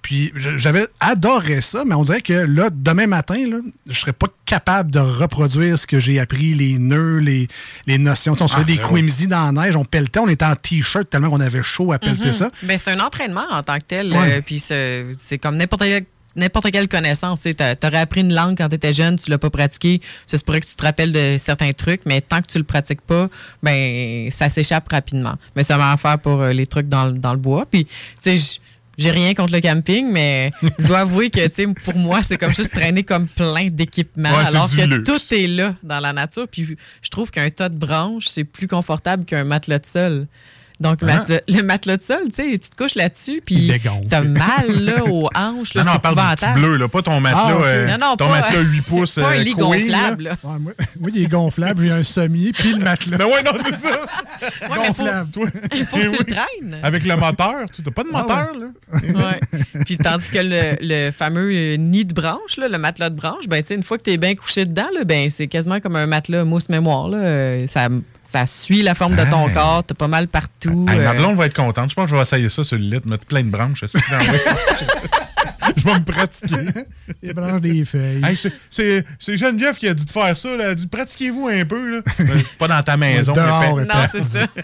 Puis 0.01 0.31
j'avais 0.35 0.87
adoré 0.99 1.61
ça, 1.61 1.83
mais 1.85 1.93
on 1.93 2.03
dirait 2.03 2.21
que 2.21 2.33
là, 2.33 2.69
demain 2.71 3.05
matin, 3.05 3.35
là, 3.47 3.57
je 3.87 3.99
serais 3.99 4.13
pas 4.13 4.27
capable 4.45 4.91
de 4.91 4.99
reproduire 4.99 5.77
ce 5.77 5.85
que 5.85 5.99
j'ai 5.99 6.19
appris, 6.19 6.53
les 6.55 6.77
nœuds, 6.79 7.17
les, 7.17 7.47
les 7.85 7.97
notions. 7.97 8.35
On 8.39 8.47
se 8.47 8.55
Ah, 8.55 8.59
fait 8.59 8.65
des 8.65 8.75
zéro. 8.75 8.95
quimsy 8.95 9.27
dans 9.27 9.51
la 9.51 9.65
neige, 9.65 9.75
on 9.75 9.85
pelletait, 9.85 10.19
on 10.19 10.27
était 10.29 10.45
en 10.45 10.55
t-shirt 10.55 11.09
tellement 11.09 11.29
qu'on 11.29 11.41
avait 11.41 11.61
chaud 11.61 11.91
à 11.91 11.99
pelleter 11.99 12.31
ça. 12.31 12.49
Ben, 12.63 12.77
c'est 12.77 12.91
un 12.91 12.99
entraînement 13.01 13.45
en 13.51 13.61
tant 13.61 13.77
que 13.77 13.83
tel. 13.83 14.11
Ouais. 14.13 14.37
euh, 14.37 14.41
Puis 14.43 14.59
c'est 14.59 15.37
comme 15.41 15.57
n'importe 15.57 15.83
quelle, 15.83 16.05
n'importe 16.35 16.71
quelle 16.71 16.87
connaissance. 16.87 17.41
Tu 17.41 17.53
aurais 17.83 17.97
appris 17.97 18.21
une 18.21 18.33
langue 18.33 18.57
quand 18.57 18.69
tu 18.69 18.75
étais 18.75 18.93
jeune, 18.93 19.17
tu 19.19 19.29
l'as 19.29 19.37
pas 19.37 19.49
pratiqué. 19.49 20.01
Ça 20.25 20.37
se 20.37 20.43
pourrait 20.43 20.61
que 20.61 20.67
tu 20.67 20.75
te 20.75 20.83
rappelles 20.83 21.11
de 21.11 21.35
certains 21.37 21.71
trucs, 21.73 22.01
mais 22.05 22.21
tant 22.21 22.41
que 22.41 22.47
tu 22.47 22.57
le 22.57 22.63
pratiques 22.63 23.01
pas, 23.01 23.27
ben 23.61 24.31
ça 24.31 24.47
s'échappe 24.49 24.87
rapidement. 24.89 25.35
Mais 25.55 25.63
ça 25.63 25.77
va 25.77 25.91
en 25.93 25.97
faire 25.97 26.17
pour 26.19 26.41
euh, 26.41 26.53
les 26.53 26.65
trucs 26.67 26.87
dans, 26.87 27.05
le- 27.07 27.17
dans 27.19 27.33
le 27.33 27.39
bois. 27.39 27.65
Puis, 27.69 27.85
tu 28.23 28.37
sais, 28.37 28.59
j'ai 28.99 29.11
rien 29.11 29.33
contre 29.33 29.53
le 29.53 29.61
camping, 29.61 30.09
mais 30.11 30.51
je 30.79 30.85
dois 30.87 30.99
avouer 30.99 31.29
que, 31.29 31.45
tu 31.47 31.53
sais, 31.53 31.65
pour 31.85 31.95
moi, 31.95 32.21
c'est 32.21 32.37
comme 32.37 32.53
juste 32.53 32.71
traîner 32.71 33.03
comme 33.03 33.25
plein 33.27 33.67
d'équipements, 33.71 34.29
Ouais, 34.37 34.45
alors 34.47 34.69
que 34.69 34.81
luxe. 34.81 35.09
tout 35.09 35.33
est 35.35 35.47
là 35.47 35.75
dans 35.83 35.99
la 35.99 36.13
nature. 36.13 36.47
Puis, 36.49 36.75
je 37.01 37.09
trouve 37.09 37.31
qu'un 37.31 37.49
tas 37.49 37.69
de 37.69 37.77
branches, 37.77 38.27
c'est 38.29 38.43
plus 38.43 38.67
confortable 38.67 39.25
qu'un 39.25 39.43
matelas 39.43 39.79
de 39.79 39.85
sol. 39.85 40.27
Donc, 40.81 41.03
Hein? 41.03 41.07
matelas- 41.27 41.41
le 41.49 41.61
matelas 41.61 41.97
de 41.97 42.01
sol, 42.01 42.21
tu 42.29 42.35
sais, 42.35 42.51
tu 42.57 42.69
te 42.69 42.75
couches 42.77 42.95
là-dessus, 42.95 43.41
puis 43.45 43.69
t'as 44.09 44.21
mal 44.21 44.67
là, 44.85 45.03
aux 45.03 45.27
hanches. 45.35 45.73
Là, 45.73 45.83
Non, 45.83 45.91
non, 45.91 45.99
c'est 46.01 46.09
on 46.09 46.13
parle 46.15 46.29
du 46.29 46.35
petit 46.37 46.53
bleu, 46.53 46.77
là, 46.77 46.87
pas 46.87 47.01
ton 47.01 47.19
matelas, 47.19 47.41
Ah, 47.59 47.63
euh, 47.65 47.87
Non, 47.87 47.97
non, 48.11 48.15
ton 48.15 48.27
pas- 48.29 48.39
matelas 48.39 48.61
8 48.61 48.81
pouces. 48.83 49.15
Pas 49.15 49.27
un 49.27 49.33
euh, 49.33 49.37
lit 49.39 49.55
là. 49.55 49.55
gonflable. 49.57 50.23
là. 50.23 50.31
Ouais, 50.41 50.57
moi, 50.59 50.71
moi, 51.01 51.09
il 51.13 51.21
est 51.23 51.27
gonflable, 51.27 51.83
j'ai 51.85 51.91
un 51.91 52.03
semi, 52.03 52.53
puis 52.53 52.71
le 52.71 52.79
matelas. 52.79 53.17
Ben 53.19 53.25
ouais, 53.25 53.43
non, 53.43 53.51
c'est 53.61 53.75
ça. 53.75 54.05
Ouais, 54.41 54.67
mais 54.69 54.85
faut, 54.87 55.03
gonflable. 55.03 55.31
Toi, 55.31 55.45
il 55.73 55.85
faut 55.85 55.97
que 55.97 56.01
tu 56.01 56.09
oui. 56.09 56.15
le 56.19 56.25
traînes. 56.25 56.79
Avec 56.83 57.03
le 57.05 57.15
moteur, 57.15 57.65
tu 57.73 57.81
n'as 57.81 57.91
pas 57.91 58.03
de 58.03 58.09
Ah 58.13 58.21
moteur, 58.21 58.47
là. 58.59 59.29
Ouais. 59.29 59.83
Puis 59.85 59.97
tandis 59.97 60.29
que 60.31 60.39
le, 60.39 60.77
le 60.81 61.11
fameux 61.11 61.75
nid 61.75 62.05
de 62.05 62.13
branche, 62.13 62.57
là, 62.57 62.67
le 62.67 62.77
matelas 62.77 63.09
de 63.09 63.15
branche, 63.15 63.47
ben, 63.47 63.61
tu 63.61 63.67
sais, 63.69 63.75
une 63.75 63.83
fois 63.83 63.97
que 63.97 64.03
tu 64.03 64.11
es 64.11 64.17
bien 64.17 64.35
couché 64.35 64.65
dedans, 64.65 64.87
là, 64.93 65.03
ben, 65.03 65.29
c'est 65.29 65.47
quasiment 65.47 65.79
comme 65.79 65.95
un 65.95 66.05
matelas 66.07 66.43
mousse 66.43 66.69
mémoire. 66.69 67.09
Là. 67.09 67.17
Euh, 67.17 67.67
Ça, 67.67 67.87
ça 68.23 68.45
suit 68.45 68.81
la 68.83 68.93
forme 68.95 69.15
de 69.15 69.23
ton 69.29 69.47
Hey. 69.47 69.53
corps, 69.55 69.83
t'as 69.83 69.95
pas 69.95 70.07
mal 70.07 70.27
partout. 70.27 70.85
Hey, 70.89 70.99
ma 70.99 71.11
euh, 71.11 71.13
blonde 71.13 71.35
va 71.35 71.45
être 71.47 71.55
contente. 71.55 71.89
Je 71.89 71.95
pense 71.95 72.05
que 72.05 72.11
je 72.11 72.15
vais 72.15 72.21
essayer 72.21 72.49
ça 72.49 72.63
sur 72.63 72.77
le 72.77 72.83
lit, 72.83 73.01
mettre 73.05 73.25
plein 73.25 73.43
de 73.43 73.49
branches. 73.49 73.85
je 75.79 75.85
vais 75.85 75.93
me 75.99 76.03
pratiquer. 76.05 76.55
Il 77.23 77.33
branche 77.33 77.61
des 77.61 77.85
feuilles. 77.85 78.21
Hey, 78.23 78.37
c'est- 78.37 79.35
Geneviève 79.37 79.77
qui 79.77 79.87
a 79.87 79.93
dit 79.93 80.05
de 80.05 80.09
faire 80.11 80.35
ça. 80.37 80.49
Là. 80.55 80.63
Elle 80.65 80.69
a 80.71 80.75
dit 80.75 80.87
pratiquez-vous 80.87 81.47
un 81.47 81.65
peu. 81.65 81.91
Là. 81.97 82.01
Euh, 82.19 82.25
pas 82.57 82.67
dans 82.67 82.83
ta 82.83 82.97
maison. 82.97 83.33
Dehors, 83.33 83.77
Non, 83.79 84.05
c'est 84.11 84.27
ça. 84.27 84.45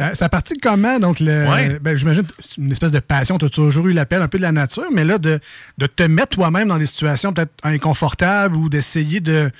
Euh, 0.00 0.14
ça 0.14 0.28
partit 0.28 0.54
de 0.54 0.60
comment? 0.60 0.98
Donc, 0.98 1.20
le, 1.20 1.46
Ouais. 1.48 1.78
ben, 1.78 1.96
j'imagine 1.96 2.24
c'est 2.40 2.56
une 2.58 2.72
espèce 2.72 2.90
de 2.92 2.98
passion. 2.98 3.36
Tu 3.38 3.44
as 3.44 3.50
toujours 3.50 3.86
eu 3.88 3.92
l'appel 3.92 4.22
un 4.22 4.28
peu 4.28 4.38
de 4.38 4.42
la 4.42 4.52
nature, 4.52 4.86
mais 4.92 5.04
là, 5.04 5.18
de, 5.18 5.38
de 5.78 5.86
te 5.86 6.02
mettre 6.04 6.30
toi-même 6.30 6.68
dans 6.68 6.78
des 6.78 6.86
situations 6.86 7.32
peut-être 7.32 7.52
inconfortables 7.62 8.56
ou 8.56 8.68
d'essayer 8.68 9.20
de, 9.20 9.50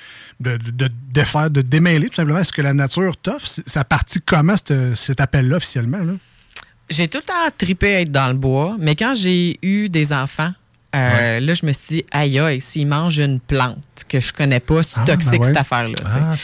de, 0.41 0.57
de, 0.57 0.89
de 1.13 1.21
faire, 1.23 1.51
de 1.51 1.61
démêler 1.61 2.09
tout 2.09 2.17
simplement 2.17 2.43
ce 2.43 2.53
que 2.53 2.63
la 2.63 2.73
nature 2.73 3.17
t'offre, 3.17 3.47
ça 3.67 3.85
partit 3.85 4.19
de 4.19 4.25
comment 4.27 4.57
cet, 4.57 4.73
cet 4.97 5.21
appel-là 5.21 5.57
officiellement? 5.57 5.99
Là? 5.99 6.13
J'ai 6.89 7.09
tout 7.09 7.19
le 7.19 7.25
temps 7.25 7.55
trippé 7.57 7.97
à 7.97 8.01
être 8.01 8.11
dans 8.13 8.29
le 8.29 8.39
bois, 8.39 8.77
mais 8.79 8.97
quand 8.97 9.15
j'ai 9.15 9.59
eu 9.63 9.89
des 9.89 10.13
enfants, 10.13 10.53
euh, 10.95 11.41
là, 11.41 11.55
je 11.55 11.65
me 11.67 11.73
suis 11.73 11.83
dit, 11.89 12.05
aïe, 12.11 12.39
aïe, 12.39 12.61
s'ils 12.61 12.87
mangent 12.87 13.19
une 13.19 13.41
plante 13.41 13.79
que 14.09 14.21
je 14.21 14.33
connais 14.33 14.61
pas, 14.61 14.83
c'est 14.83 15.01
Ah, 15.01 15.05
toxique, 15.07 15.31
ben 15.33 15.39
ouais. 15.41 15.47
cette 15.49 15.57
affaire-là. 15.57 15.95
Ah. 16.05 16.35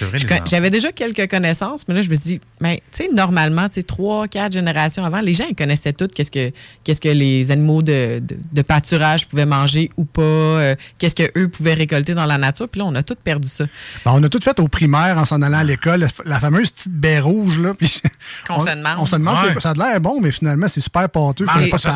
J'avais 0.46 0.70
déjà 0.70 0.92
quelques 0.92 1.28
connaissances, 1.30 1.82
mais 1.88 1.94
là, 1.94 2.02
je 2.02 2.08
me 2.10 2.16
dis, 2.16 2.40
mais 2.60 2.82
tu 2.92 3.04
sais, 3.04 3.08
normalement, 3.12 3.68
tu 3.68 3.74
sais, 3.76 3.82
trois, 3.82 4.26
quatre 4.28 4.52
générations 4.52 5.04
avant, 5.04 5.20
les 5.20 5.34
gens, 5.34 5.44
ils 5.48 5.54
connaissaient 5.56 5.92
tout 5.92 6.08
qu'est-ce 6.14 6.30
que, 6.30 6.50
qu'est-ce 6.84 7.00
que 7.00 7.08
les 7.08 7.50
animaux 7.50 7.82
de, 7.82 8.20
de, 8.20 8.36
de 8.52 8.62
pâturage 8.62 9.26
pouvaient 9.28 9.46
manger 9.46 9.90
ou 9.96 10.04
pas, 10.04 10.22
euh, 10.22 10.74
qu'est-ce 10.98 11.14
qu'eux 11.14 11.48
pouvaient 11.48 11.74
récolter 11.74 12.14
dans 12.14 12.26
la 12.26 12.38
nature. 12.38 12.68
Puis 12.68 12.78
là, 12.80 12.86
on 12.86 12.94
a 12.94 13.02
tout 13.02 13.16
perdu 13.22 13.48
ça. 13.48 13.64
Ben, 14.04 14.12
on 14.14 14.22
a 14.22 14.28
tout 14.28 14.40
fait 14.42 14.58
au 14.60 14.68
primaire 14.68 15.18
en 15.18 15.24
s'en 15.24 15.42
allant 15.42 15.58
à 15.58 15.64
l'école, 15.64 16.00
la, 16.00 16.08
la 16.24 16.40
fameuse 16.40 16.70
petite 16.70 16.92
baie 16.92 17.20
rouge. 17.20 17.58
Là, 17.58 17.74
puis 17.74 18.00
Qu'on 18.46 18.54
on, 18.56 18.60
se 18.60 18.70
demande. 18.70 18.94
On 18.98 19.06
se 19.06 19.16
demande, 19.16 19.46
Ouais. 19.46 19.60
ça 19.60 19.70
a 19.70 19.74
l'air 19.74 20.00
bon, 20.00 20.20
mais 20.20 20.30
finalement, 20.30 20.68
c'est 20.68 20.80
super 20.80 21.08
pâteux. 21.08 21.44
Mange 21.44 21.54
Faudrait 21.54 21.68
pas 21.70 21.78
ça, 21.78 21.90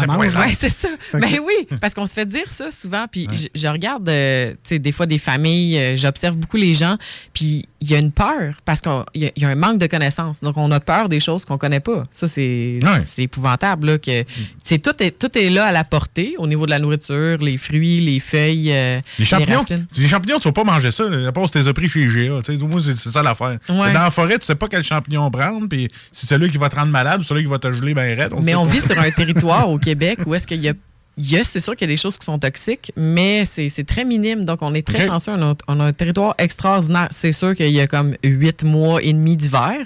c'est 0.59 0.69
ça. 0.69 0.89
Ben 1.13 1.21
que- 1.21 1.41
oui, 1.41 1.67
parce 1.81 1.95
qu'on 1.95 2.07
se 2.07 2.15
fait 2.15 2.27
dire 2.27 2.42
ça 2.49 2.71
souvent. 2.71 3.07
Puis 3.11 3.29
je, 3.33 3.49
je 3.55 3.69
regarde, 3.69 4.09
euh, 4.09 4.51
tu 4.53 4.57
sais, 4.65 4.79
des 4.79 4.93
fois 4.93 5.07
des 5.07 5.19
familles, 5.19 5.79
euh, 5.79 5.97
j'observe 5.97 6.37
beaucoup 6.37 6.57
les 6.57 6.75
gens, 6.75 6.97
puis 7.33 7.67
il 7.81 7.91
y 7.91 7.95
a 7.95 7.99
une 7.99 8.13
peur 8.13 8.55
parce 8.65 8.81
qu'il 8.81 8.93
y, 9.15 9.27
a- 9.27 9.33
il 9.37 9.43
y 9.43 9.47
a 9.47 9.49
un 9.49 9.55
manque 9.55 9.79
de 9.79 9.87
connaissances. 9.87 10.41
Donc 10.41 10.57
on 10.57 10.71
a 10.71 10.81
peur 10.81 11.09
des 11.09 11.21
choses 11.21 11.45
qu'on 11.45 11.59
connaît 11.59 11.81
pas. 11.81 12.05
Ça, 12.11 12.29
c'est 12.29 12.79
Ouais. 12.83 12.99
épouvantable. 13.25 13.87
Là, 13.87 13.99
que, 13.99 14.25
c'est 14.63 14.79
tout, 14.79 14.95
est, 15.03 15.11
tout 15.19 15.37
est 15.37 15.51
là 15.51 15.67
à 15.67 15.73
la 15.73 15.85
portée 15.85 16.35
au 16.39 16.47
niveau 16.47 16.67
de 16.67 16.71
la 16.71 16.79
nourriture, 16.79 17.39
les 17.41 17.59
fruits, 17.59 18.01
les 18.01 18.21
feuilles, 18.21 18.73
euh, 18.73 19.01
Les 19.19 19.25
champignons, 19.25 19.61
racines. 19.61 19.87
les 19.97 20.09
champignons, 20.09 20.39
tu 20.39 20.49
vas 20.49 20.53
pas 20.53 20.65
manger 20.65 20.91
ça. 20.91 21.05
tu 21.09 21.59
les 21.59 21.69
as 21.69 21.73
pris 21.75 21.89
chez 21.89 22.07
GA. 22.07 22.41
tu 22.43 22.59
sais, 22.59 22.93
c'est 22.97 23.11
ça 23.11 23.23
l'affaire. 23.23 23.59
Dans 23.69 23.83
la 23.93 24.11
forêt, 24.11 24.39
tu 24.39 24.47
sais 24.47 24.55
pas 24.55 24.69
quel 24.69 24.83
champignon 24.85 25.31
prendre, 25.31 25.67
puis 25.69 25.89
si 26.11 26.27
c'est 26.27 26.35
celui 26.35 26.51
qui 26.51 26.59
va 26.59 26.69
te 26.69 26.77
rendre 26.77 26.91
malade 26.93 27.21
ou 27.21 27.25
celui 27.25 27.43
qui 27.43 27.51
va 27.51 27.59
te 27.59 27.71
geler 27.73 27.95
ben 27.95 28.19
raide. 28.19 28.33
Mais 28.43 28.55
on 28.55 28.65
pas. 28.67 28.73
vit 28.73 28.81
sur 28.81 28.99
un 28.99 29.11
territoire 29.17 29.69
au 29.71 29.79
Québec 29.79 30.21
où 30.27 30.35
est-ce 30.35 30.47
qu'il 30.47 30.63
y 30.63 30.69
a. 30.69 30.73
il 31.19 31.31
y 31.31 31.37
a- 31.37 31.45
c'est 31.45 31.61
sûr 31.61 31.75
qu'il 31.77 31.89
y 31.89 31.91
a 31.91 31.95
des 31.95 32.01
choses 32.01 32.19
qui 32.19 32.25
sont 32.25 32.39
toxiques, 32.39 32.93
mais 32.97 33.45
c'est 33.45 33.87
très 33.87 34.05
minime. 34.05 34.45
Donc, 34.45 34.61
on 34.63 34.75
est 34.75 34.87
très 34.87 35.05
chanceux. 35.07 35.33
On 35.33 35.51
a, 35.51 35.55
on 35.69 35.81
a 35.81 35.85
un 35.85 35.93
territoire 35.93 36.35
extraordinaire. 36.39 37.09
C'est 37.11 37.33
sûr 37.33 37.55
qu'il 37.55 37.71
y 37.71 37.81
a 37.81 37.87
comme 37.87 38.17
huit 38.25 38.63
mois 38.65 39.03
et 39.03 39.13
demi 39.13 39.37
d'hiver. 39.37 39.77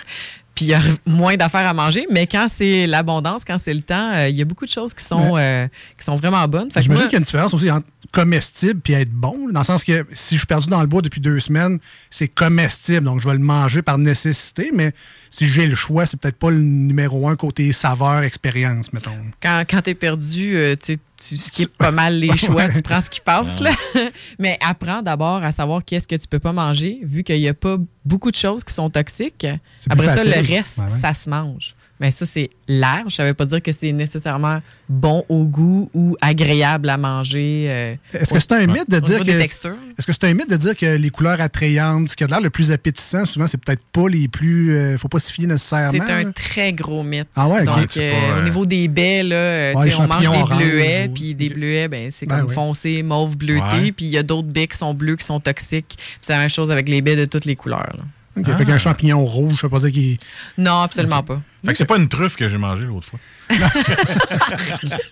puis 0.55 0.65
il 0.65 0.69
y 0.69 0.75
a 0.75 0.81
moins 1.07 1.37
d'affaires 1.37 1.67
à 1.69 1.75
manger. 1.75 2.07
Mais 2.11 2.27
quand 2.27 2.47
c'est 2.51 2.87
l'abondance, 2.87 3.45
quand 3.45 3.57
c'est 3.63 3.75
le 3.75 3.83
temps, 3.83 4.13
euh, 4.15 4.29
il 4.31 4.37
y 4.37 4.41
a 4.41 4.45
beaucoup 4.47 4.65
de 4.65 4.71
choses 4.71 4.95
qui 4.95 5.05
sont, 5.05 5.37
euh, 5.37 5.69
qui 5.99 6.05
sont 6.05 6.17
vraiment 6.17 6.47
bonnes. 6.49 6.71
Fait 6.71 6.81
que 6.81 6.85
J'imagine 6.85 7.03
moi- 7.03 7.09
qu'il 7.11 7.17
y 7.17 7.17
a 7.17 7.19
une 7.19 7.25
différence 7.25 7.53
aussi 7.53 7.71
entre 7.71 7.87
comestible 8.13 8.81
puis 8.81 8.95
être 8.95 9.11
bon, 9.11 9.49
dans 9.53 9.61
le 9.61 9.65
sens 9.67 9.85
que 9.85 10.07
si 10.15 10.37
je 10.37 10.41
suis 10.41 10.47
perdu 10.47 10.69
dans 10.69 10.81
le 10.81 10.87
bois 10.87 11.03
depuis 11.03 11.21
deux 11.21 11.39
semaines, 11.41 11.79
c'est 12.09 12.29
comestible, 12.29 13.05
donc 13.05 13.21
je 13.21 13.29
vais 13.29 13.35
le 13.35 13.41
manger 13.41 13.83
par 13.83 13.99
nécessité, 13.99 14.71
mais 14.73 14.93
si 15.29 15.45
j'ai 15.45 15.67
le 15.67 15.75
choix, 15.75 16.07
c'est 16.07 16.19
peut-être 16.19 16.39
pas 16.39 16.51
le 16.51 16.61
numéro 16.63 17.29
un 17.29 17.37
côté 17.37 17.73
saveur, 17.75 18.23
expérience, 18.23 18.93
mettons. 18.95 19.11
quand, 19.43 19.65
quand 19.69 19.83
tu 19.83 19.91
es 19.91 19.95
perdu, 19.95 20.57
euh, 20.57 20.75
tu, 20.83 20.97
tu 21.17 21.37
skippes 21.37 21.77
pas 21.77 21.91
mal 21.91 22.19
les 22.19 22.37
choix, 22.37 22.69
tu 22.69 22.83
prends 22.83 23.01
ce 23.01 23.11
qui 23.11 23.21
passe. 23.21 23.61
Là. 23.61 23.71
Mais 24.39 24.59
apprends 24.61 25.03
d'abord 25.03 25.43
à 25.43 25.53
savoir 25.53 25.85
qu'est-ce 25.85 26.07
que 26.09 26.17
tu 26.17 26.29
peux 26.29 26.39
pas 26.39 26.53
manger, 26.53 27.01
vu 27.03 27.25
qu'il 27.25 27.39
n'y 27.41 27.49
a 27.49 27.55
pas 27.55 27.77
beaucoup 28.05 28.31
de 28.31 28.37
choses 28.37 28.63
qui 28.65 28.73
sont 28.75 28.91
toxiques. 28.91 29.47
Après 29.89 30.07
ça, 30.07 30.25
le 30.25 30.31
reste, 30.47 30.79
Ouais, 30.79 30.85
ouais. 30.85 31.01
ça 31.01 31.15
se 31.15 31.29
mange. 31.29 31.75
Mais 32.01 32.11
ça, 32.11 32.27
c'est 32.27 32.51
large. 32.69 33.15
Ça 33.17 33.25
veut 33.25 33.33
pas 33.35 33.47
dire 33.47 33.63
que 33.63 33.73
c'est 33.73 33.91
nécessairement 33.93 34.61
bon 34.89 35.25
au 35.29 35.45
goût 35.45 35.91
ou 35.95 36.17
agréable 36.21 36.89
à 36.91 36.97
manger. 36.99 37.67
euh, 37.69 37.95
Est-ce 38.13 38.35
que 38.35 38.41
c'est 38.41 38.53
un 38.53 38.67
mythe 38.67 38.91
de 38.91 39.01
dire 39.01 39.25
que 39.25 39.31
est-ce 39.31 40.07
que 40.07 40.13
c'est 40.13 40.25
un 40.25 40.35
mythe 40.35 40.51
de 40.51 40.57
dire 40.57 40.77
que 40.77 40.97
les 40.97 41.11
couleurs 41.11 41.41
attrayantes, 41.41 42.11
ce 42.11 42.17
qui 42.17 42.25
a 42.25 42.27
l'air 42.27 42.41
le 42.41 42.51
plus 42.51 42.71
appétissant, 42.71 43.25
souvent 43.25 43.47
c'est 43.47 43.57
peut-être 43.63 43.83
pas 43.93 44.09
les 44.09 44.29
plus 44.29 44.73
euh, 44.77 44.99
faut 44.99 45.09
pas 45.09 45.19
s'y 45.21 45.33
fier 45.33 45.47
nécessairement. 45.47 46.05
C'est 46.07 46.13
un 46.13 46.25
là? 46.25 46.33
très 46.33 46.73
gros 46.73 47.03
mythe. 47.03 47.29
Ah 47.35 47.49
ouais. 47.49 47.65
Donc, 47.65 47.87
C'est 47.91 48.09
euh, 48.09 48.13
pas, 48.13 48.17
euh, 48.37 48.41
au 48.41 48.43
niveau 48.45 48.67
des 48.67 48.89
baies, 48.89 49.23
là, 49.23 49.37
euh, 49.37 49.75
Ouais, 49.75 49.95
on 49.99 50.07
mange 50.07 50.29
des 50.31 50.55
bleuets, 50.57 51.11
puis 51.15 51.35
des 51.35 51.49
bleuets, 51.49 51.89
ben, 51.89 52.11
c'est 52.11 52.27
Ben 52.27 52.41
comme 52.41 52.49
oui. 52.49 52.55
foncé, 52.55 53.03
mauve, 53.03 53.37
bleuté. 53.37 53.93
Puis 53.93 54.05
il 54.07 54.11
y 54.11 54.19
a 54.19 54.23
d'autres 54.23 54.49
baies 54.49 54.67
qui 54.67 54.77
sont 54.77 54.93
bleues, 54.95 55.17
qui 55.17 55.25
sont 55.25 55.41
toxiques. 55.41 55.95
Puis 55.97 56.19
c'est 56.21 56.33
la 56.35 56.41
même 56.41 56.51
chose 56.51 56.71
avec 56.71 56.89
les 56.89 57.01
baies 57.03 57.17
de 57.17 57.25
toutes 57.25 57.45
les 57.47 57.57
couleurs. 57.57 57.93
là. 57.97 58.05
Ok, 58.39 58.45
Ah. 58.49 58.57
Fait 58.57 58.65
qu'un 58.67 58.79
champignon 58.79 59.25
rouge, 59.25 59.55
je 59.57 59.61
sais 59.63 59.69
pas 59.69 59.79
dire 59.81 59.93
qu'il 59.93 60.19
Non, 60.59 60.83
absolument 60.83 61.23
pas. 61.23 61.41
Fait 61.65 61.73
que 61.73 61.79
c'est 61.79 61.87
pas 61.87 61.97
une 61.97 62.09
truffe 62.09 62.37
que 62.37 62.49
j'ai 62.49 62.59
mangée 62.59 62.85
l'autre 62.85 63.07
fois. 63.09 63.19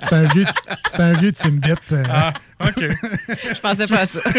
c'est 0.03 0.13
un 0.13 0.25
vieux 0.35 0.45
c'est 0.91 1.01
un 1.01 1.13
vieux 1.15 1.33
Timbit. 1.33 1.71
euh, 1.93 2.03
Ah, 2.11 2.33
OK. 2.65 2.81
Je 3.29 3.61
pensais 3.61 3.87
pas 3.87 4.01
à 4.01 4.07
ça. 4.07 4.21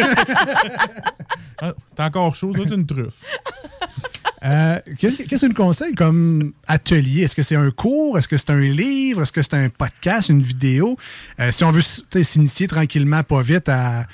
Ah, 1.61 1.73
T'es 1.95 2.03
encore 2.03 2.35
chaud, 2.35 2.51
t'es 2.53 2.63
une 2.75 2.85
truffe. 2.85 3.13
Euh, 4.43 4.77
Qu'est-ce 4.99 5.23
que 5.23 5.35
tu 5.37 5.47
nous 5.47 5.53
conseilles 5.55 5.95
comme 5.95 6.51
atelier? 6.67 7.21
Est-ce 7.23 7.35
que 7.35 7.43
c'est 7.43 7.55
un 7.55 7.71
cours? 7.71 8.17
Est-ce 8.17 8.27
que 8.27 8.35
c'est 8.37 8.49
un 8.49 8.59
livre? 8.59 9.21
Est-ce 9.21 9.31
que 9.31 9.41
c'est 9.41 9.53
un 9.53 9.69
podcast, 9.69 10.27
une 10.29 10.41
vidéo? 10.41 10.97
Euh, 11.39 11.51
si 11.53 11.63
on 11.63 11.71
veut 11.71 11.81
s'initier 12.23 12.67
tranquillement, 12.67 13.23
pas 13.23 13.41
vite 13.41 13.69
à. 13.69 14.05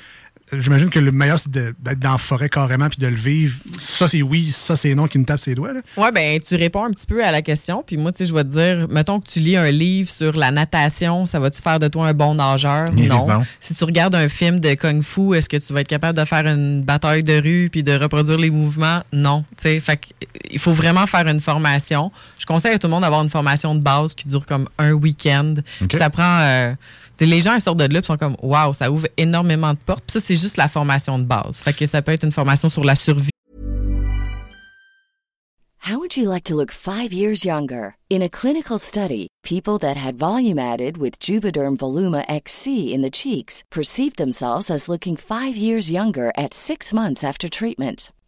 J'imagine 0.58 0.90
que 0.90 1.00
le 1.00 1.12
meilleur, 1.12 1.40
c'est 1.40 1.50
d'être 1.50 2.00
dans 2.00 2.14
la 2.14 2.18
forêt 2.18 2.50
carrément 2.50 2.90
puis 2.90 2.98
de 2.98 3.08
le 3.08 3.16
vivre. 3.16 3.56
Ça, 3.80 4.08
c'est 4.08 4.22
oui, 4.22 4.52
ça, 4.52 4.76
c'est 4.76 4.94
non 4.96 5.08
qui 5.08 5.18
nous 5.20 5.26
tape 5.26 5.40
ses 5.40 5.56
doigts. 5.56 5.74
Là. 5.74 5.82
Ouais, 5.98 6.12
ben 6.12 6.40
tu 6.40 6.56
réponds 6.56 6.86
un 6.86 6.92
petit 6.92 7.08
peu 7.08 7.24
à 7.24 7.32
la 7.32 7.42
question. 7.42 7.84
Puis 7.86 7.98
moi, 7.98 8.12
tu 8.12 8.20
sais, 8.20 8.26
je 8.26 8.34
vais 8.34 8.44
te 8.44 8.50
dire, 8.50 8.88
mettons 8.90 9.20
que 9.20 9.28
tu 9.30 9.40
lis 9.40 9.56
un 9.56 9.72
livre 9.72 10.10
sur 10.10 10.36
la 10.36 10.52
natation, 10.52 11.26
ça 11.26 11.40
va-tu 11.40 11.62
faire 11.62 11.80
de 11.80 11.88
toi 11.88 12.08
un 12.08 12.14
bon 12.14 12.36
nageur? 12.36 12.92
Non. 12.94 13.28
Si 13.60 13.76
tu 13.76 13.84
regardes 13.84 14.16
un 14.16 14.28
film 14.30 14.60
de 14.60 14.74
kung 14.74 15.02
fu, 15.04 15.36
est-ce 15.36 15.48
que 15.50 15.58
tu 15.58 15.74
vas 15.74 15.82
être 15.82 15.88
capable 15.88 16.18
de 16.18 16.26
faire 16.26 16.46
une 16.46 16.84
bataille 16.84 17.24
de 17.24 17.42
rue 17.42 17.70
puis 17.72 17.84
de 17.84 17.94
reproduire 17.94 18.38
les 18.38 18.50
mouvements? 18.50 19.02
Non. 19.14 19.44
Tu 19.58 19.64
sais, 19.64 19.80
fait 19.80 20.00
il 20.50 20.60
faut 20.60 20.72
vraiment 20.74 21.06
faire 21.06 21.28
une 21.28 21.40
formation. 21.40 22.12
Je 22.38 22.46
conseille 22.46 22.74
à 22.74 22.80
tout 22.80 22.88
le 22.88 22.92
monde 22.92 23.04
d'avoir 23.04 23.24
une 23.24 23.30
formation 23.30 23.74
de 23.76 23.80
base 23.80 24.14
qui 24.16 24.28
dure 24.28 24.46
comme 24.46 24.68
un 24.78 24.92
week-end. 24.92 25.54
Ça 25.98 26.10
prend. 26.10 26.40
euh, 26.42 26.74
les 27.26 27.42
gens 27.42 27.56
ils 27.56 27.62
sortent 27.62 27.80
de 27.80 27.92
là 27.92 28.00
et 28.00 28.04
sont 28.04 28.18
comme 28.18 28.36
waouh, 28.42 28.74
ça 28.74 28.92
ouvre 28.92 29.08
énormément 29.18 29.74
de 29.74 29.80
portes. 29.80 30.04
Puis 30.06 30.20
ça, 30.20 30.26
c'est 30.26 30.36
juste 30.36 30.58
la 30.58 30.68
formation 30.68 31.20
de 31.20 31.24
base. 31.24 31.58
Fait 31.58 31.74
que 31.74 31.86
ça 31.86 32.02
peut 32.02 32.12
être 32.12 32.24
une 32.24 32.32
formation 32.32 32.70
sur 32.70 32.84
la 32.84 32.96
survie. 32.96 33.30
How 35.84 35.98
would 35.98 36.16
you 36.16 36.30
like 36.30 36.44
to 36.44 36.56
look 36.56 36.72
five 36.72 37.12
years 37.12 37.44
younger? 37.44 37.96
In 38.08 38.22
a 38.22 38.30
clinical 38.30 38.78
study, 38.78 39.28
people 39.44 39.80
that 39.80 39.98
had 39.98 40.16
volume 40.16 40.60
added 40.60 40.98
with 40.98 41.20
Juvederm 41.20 41.76
Voluma 41.78 42.24
XC 42.30 42.94
in 42.94 43.02
the 43.02 43.10
cheeks 43.10 43.64
perceived 43.72 44.18
themselves 44.18 44.70
as 44.70 44.88
looking 44.88 45.18
five 45.18 45.56
years 45.56 45.90
younger 45.90 46.32
at 46.38 46.54
six 46.54 46.94
months 46.94 47.24
after 47.24 47.50
treatment. 47.50 48.12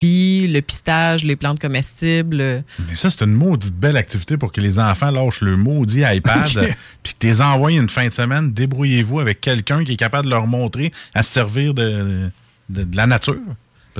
Puis 0.00 0.46
le 0.46 0.60
pistage, 0.60 1.24
les 1.24 1.36
plantes 1.36 1.58
comestibles. 1.58 2.62
Mais 2.88 2.94
ça, 2.94 3.08
c'est 3.10 3.24
une 3.24 3.32
maudite 3.32 3.74
belle 3.74 3.96
activité 3.96 4.36
pour 4.36 4.52
que 4.52 4.60
les 4.60 4.78
enfants 4.78 5.10
lâchent 5.10 5.40
le 5.40 5.56
maudit 5.56 6.02
iPad, 6.06 6.48
Ok. 6.56 6.76
puis 7.02 7.12
que 7.14 7.18
tu 7.18 7.26
les 7.28 7.40
envoies 7.40 7.72
une 7.72 7.88
fin 7.88 8.06
de 8.08 8.12
semaine, 8.12 8.52
débrouillez-vous 8.52 9.20
avec 9.20 9.40
quelqu'un 9.40 9.84
qui 9.84 9.92
est 9.92 9.96
capable 9.96 10.26
de 10.26 10.30
leur 10.30 10.46
montrer 10.46 10.92
à 11.14 11.22
se 11.22 11.32
servir 11.32 11.72
de, 11.72 12.30
de, 12.68 12.82
de 12.82 12.96
la 12.96 13.06
nature. 13.06 13.36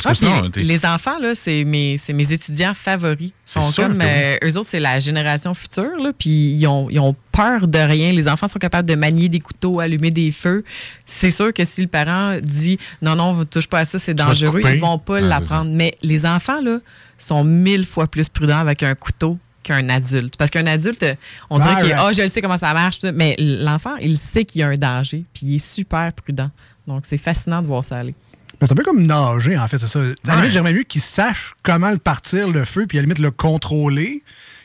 Parce 0.02 0.20
que 0.20 0.26
Ah, 0.26 0.28
sinon, 0.36 0.42
puis 0.42 0.50
t'es- 0.50 0.62
les 0.62 0.84
enfants, 0.86 1.18
là, 1.20 1.34
c'est 1.34 1.64
mes, 1.64 1.96
mes 2.12 2.32
étudiants 2.32 2.74
favoris. 2.74 3.30
Ils 3.30 3.32
sont 3.44 3.60
comme, 3.82 3.98
que 3.98 4.04
oui. 4.04 4.08
euh, 4.08 4.36
eux 4.48 4.56
autres, 4.58 4.68
c'est 4.68 4.78
la 4.80 4.98
génération 5.00 5.54
future, 5.54 5.96
là, 6.02 6.12
puis 6.16 6.30
ils 6.52 6.66
ont, 6.66 6.88
ils 6.90 7.00
ont 7.00 7.16
peur 7.32 7.66
de 7.66 7.78
rien. 7.78 8.12
Les 8.12 8.28
enfants 8.28 8.46
sont 8.48 8.58
capables 8.58 8.88
de 8.88 8.94
manier 8.94 9.28
des 9.28 9.40
couteaux, 9.40 9.80
allumer 9.80 10.10
des 10.10 10.30
feux. 10.32 10.64
C'est 11.06 11.30
sûr 11.30 11.52
que 11.52 11.64
si 11.64 11.80
le 11.82 11.88
parent 11.88 12.36
dit 12.42 12.78
non, 13.02 13.16
non, 13.16 13.44
touche 13.44 13.68
pas 13.68 13.80
à 13.80 13.84
ça, 13.84 13.98
c'est 13.98 14.14
dangereux, 14.14 14.60
ils 14.74 14.80
vont 14.80 14.98
pas 14.98 15.14
Ouais, 15.14 15.20
l'apprendre. 15.22 15.70
Mais 15.72 15.96
les 16.02 16.26
enfants, 16.26 16.60
là, 16.60 16.78
sont 17.18 17.44
mille 17.44 17.86
fois 17.86 18.06
plus 18.06 18.28
prudents 18.28 18.58
avec 18.58 18.82
un 18.82 18.94
couteau 18.94 19.38
qu'un 19.62 19.88
adulte. 19.88 20.36
Parce 20.36 20.50
qu'un 20.50 20.66
adulte, 20.66 21.04
on 21.50 21.58
dirait 21.58 21.82
qu'il 21.82 21.92
ah, 21.92 22.10
je 22.12 22.22
le 22.22 22.28
sais 22.28 22.40
comment 22.42 22.58
ça 22.58 22.72
marche, 22.74 22.98
mais 23.02 23.34
l'enfant, 23.38 23.96
il 24.00 24.16
sait 24.18 24.44
qu'il 24.44 24.60
y 24.60 24.62
a 24.62 24.68
un 24.68 24.74
danger, 24.76 25.24
puis 25.34 25.46
il 25.46 25.54
est 25.56 25.58
super 25.74 26.12
prudent. 26.12 26.50
Donc, 26.86 27.04
c'est 27.08 27.16
fascinant 27.18 27.62
de 27.62 27.66
voir 27.66 27.84
ça 27.84 27.96
aller. 27.96 28.14
C'est 28.62 28.72
un 28.72 28.74
peu 28.74 28.82
comme 28.84 29.02
nager, 29.06 29.58
en 29.58 29.68
fait, 29.68 29.78
c'est 29.78 29.86
ça. 29.86 29.98
À 30.00 30.02
la 30.02 30.08
Ouais. 30.08 30.36
limite, 30.36 30.50
j'aimerais 30.52 30.72
mieux 30.72 30.82
qu'ils 30.82 31.02
sachent 31.02 31.54
comment 31.62 31.90
le 31.90 31.98
partir, 31.98 32.48
le 32.48 32.64
feu, 32.64 32.86
puis 32.88 32.98
à 32.98 33.02
la 33.02 33.04
limite 33.04 33.18
le 33.18 33.30
contrôler, 33.30 34.22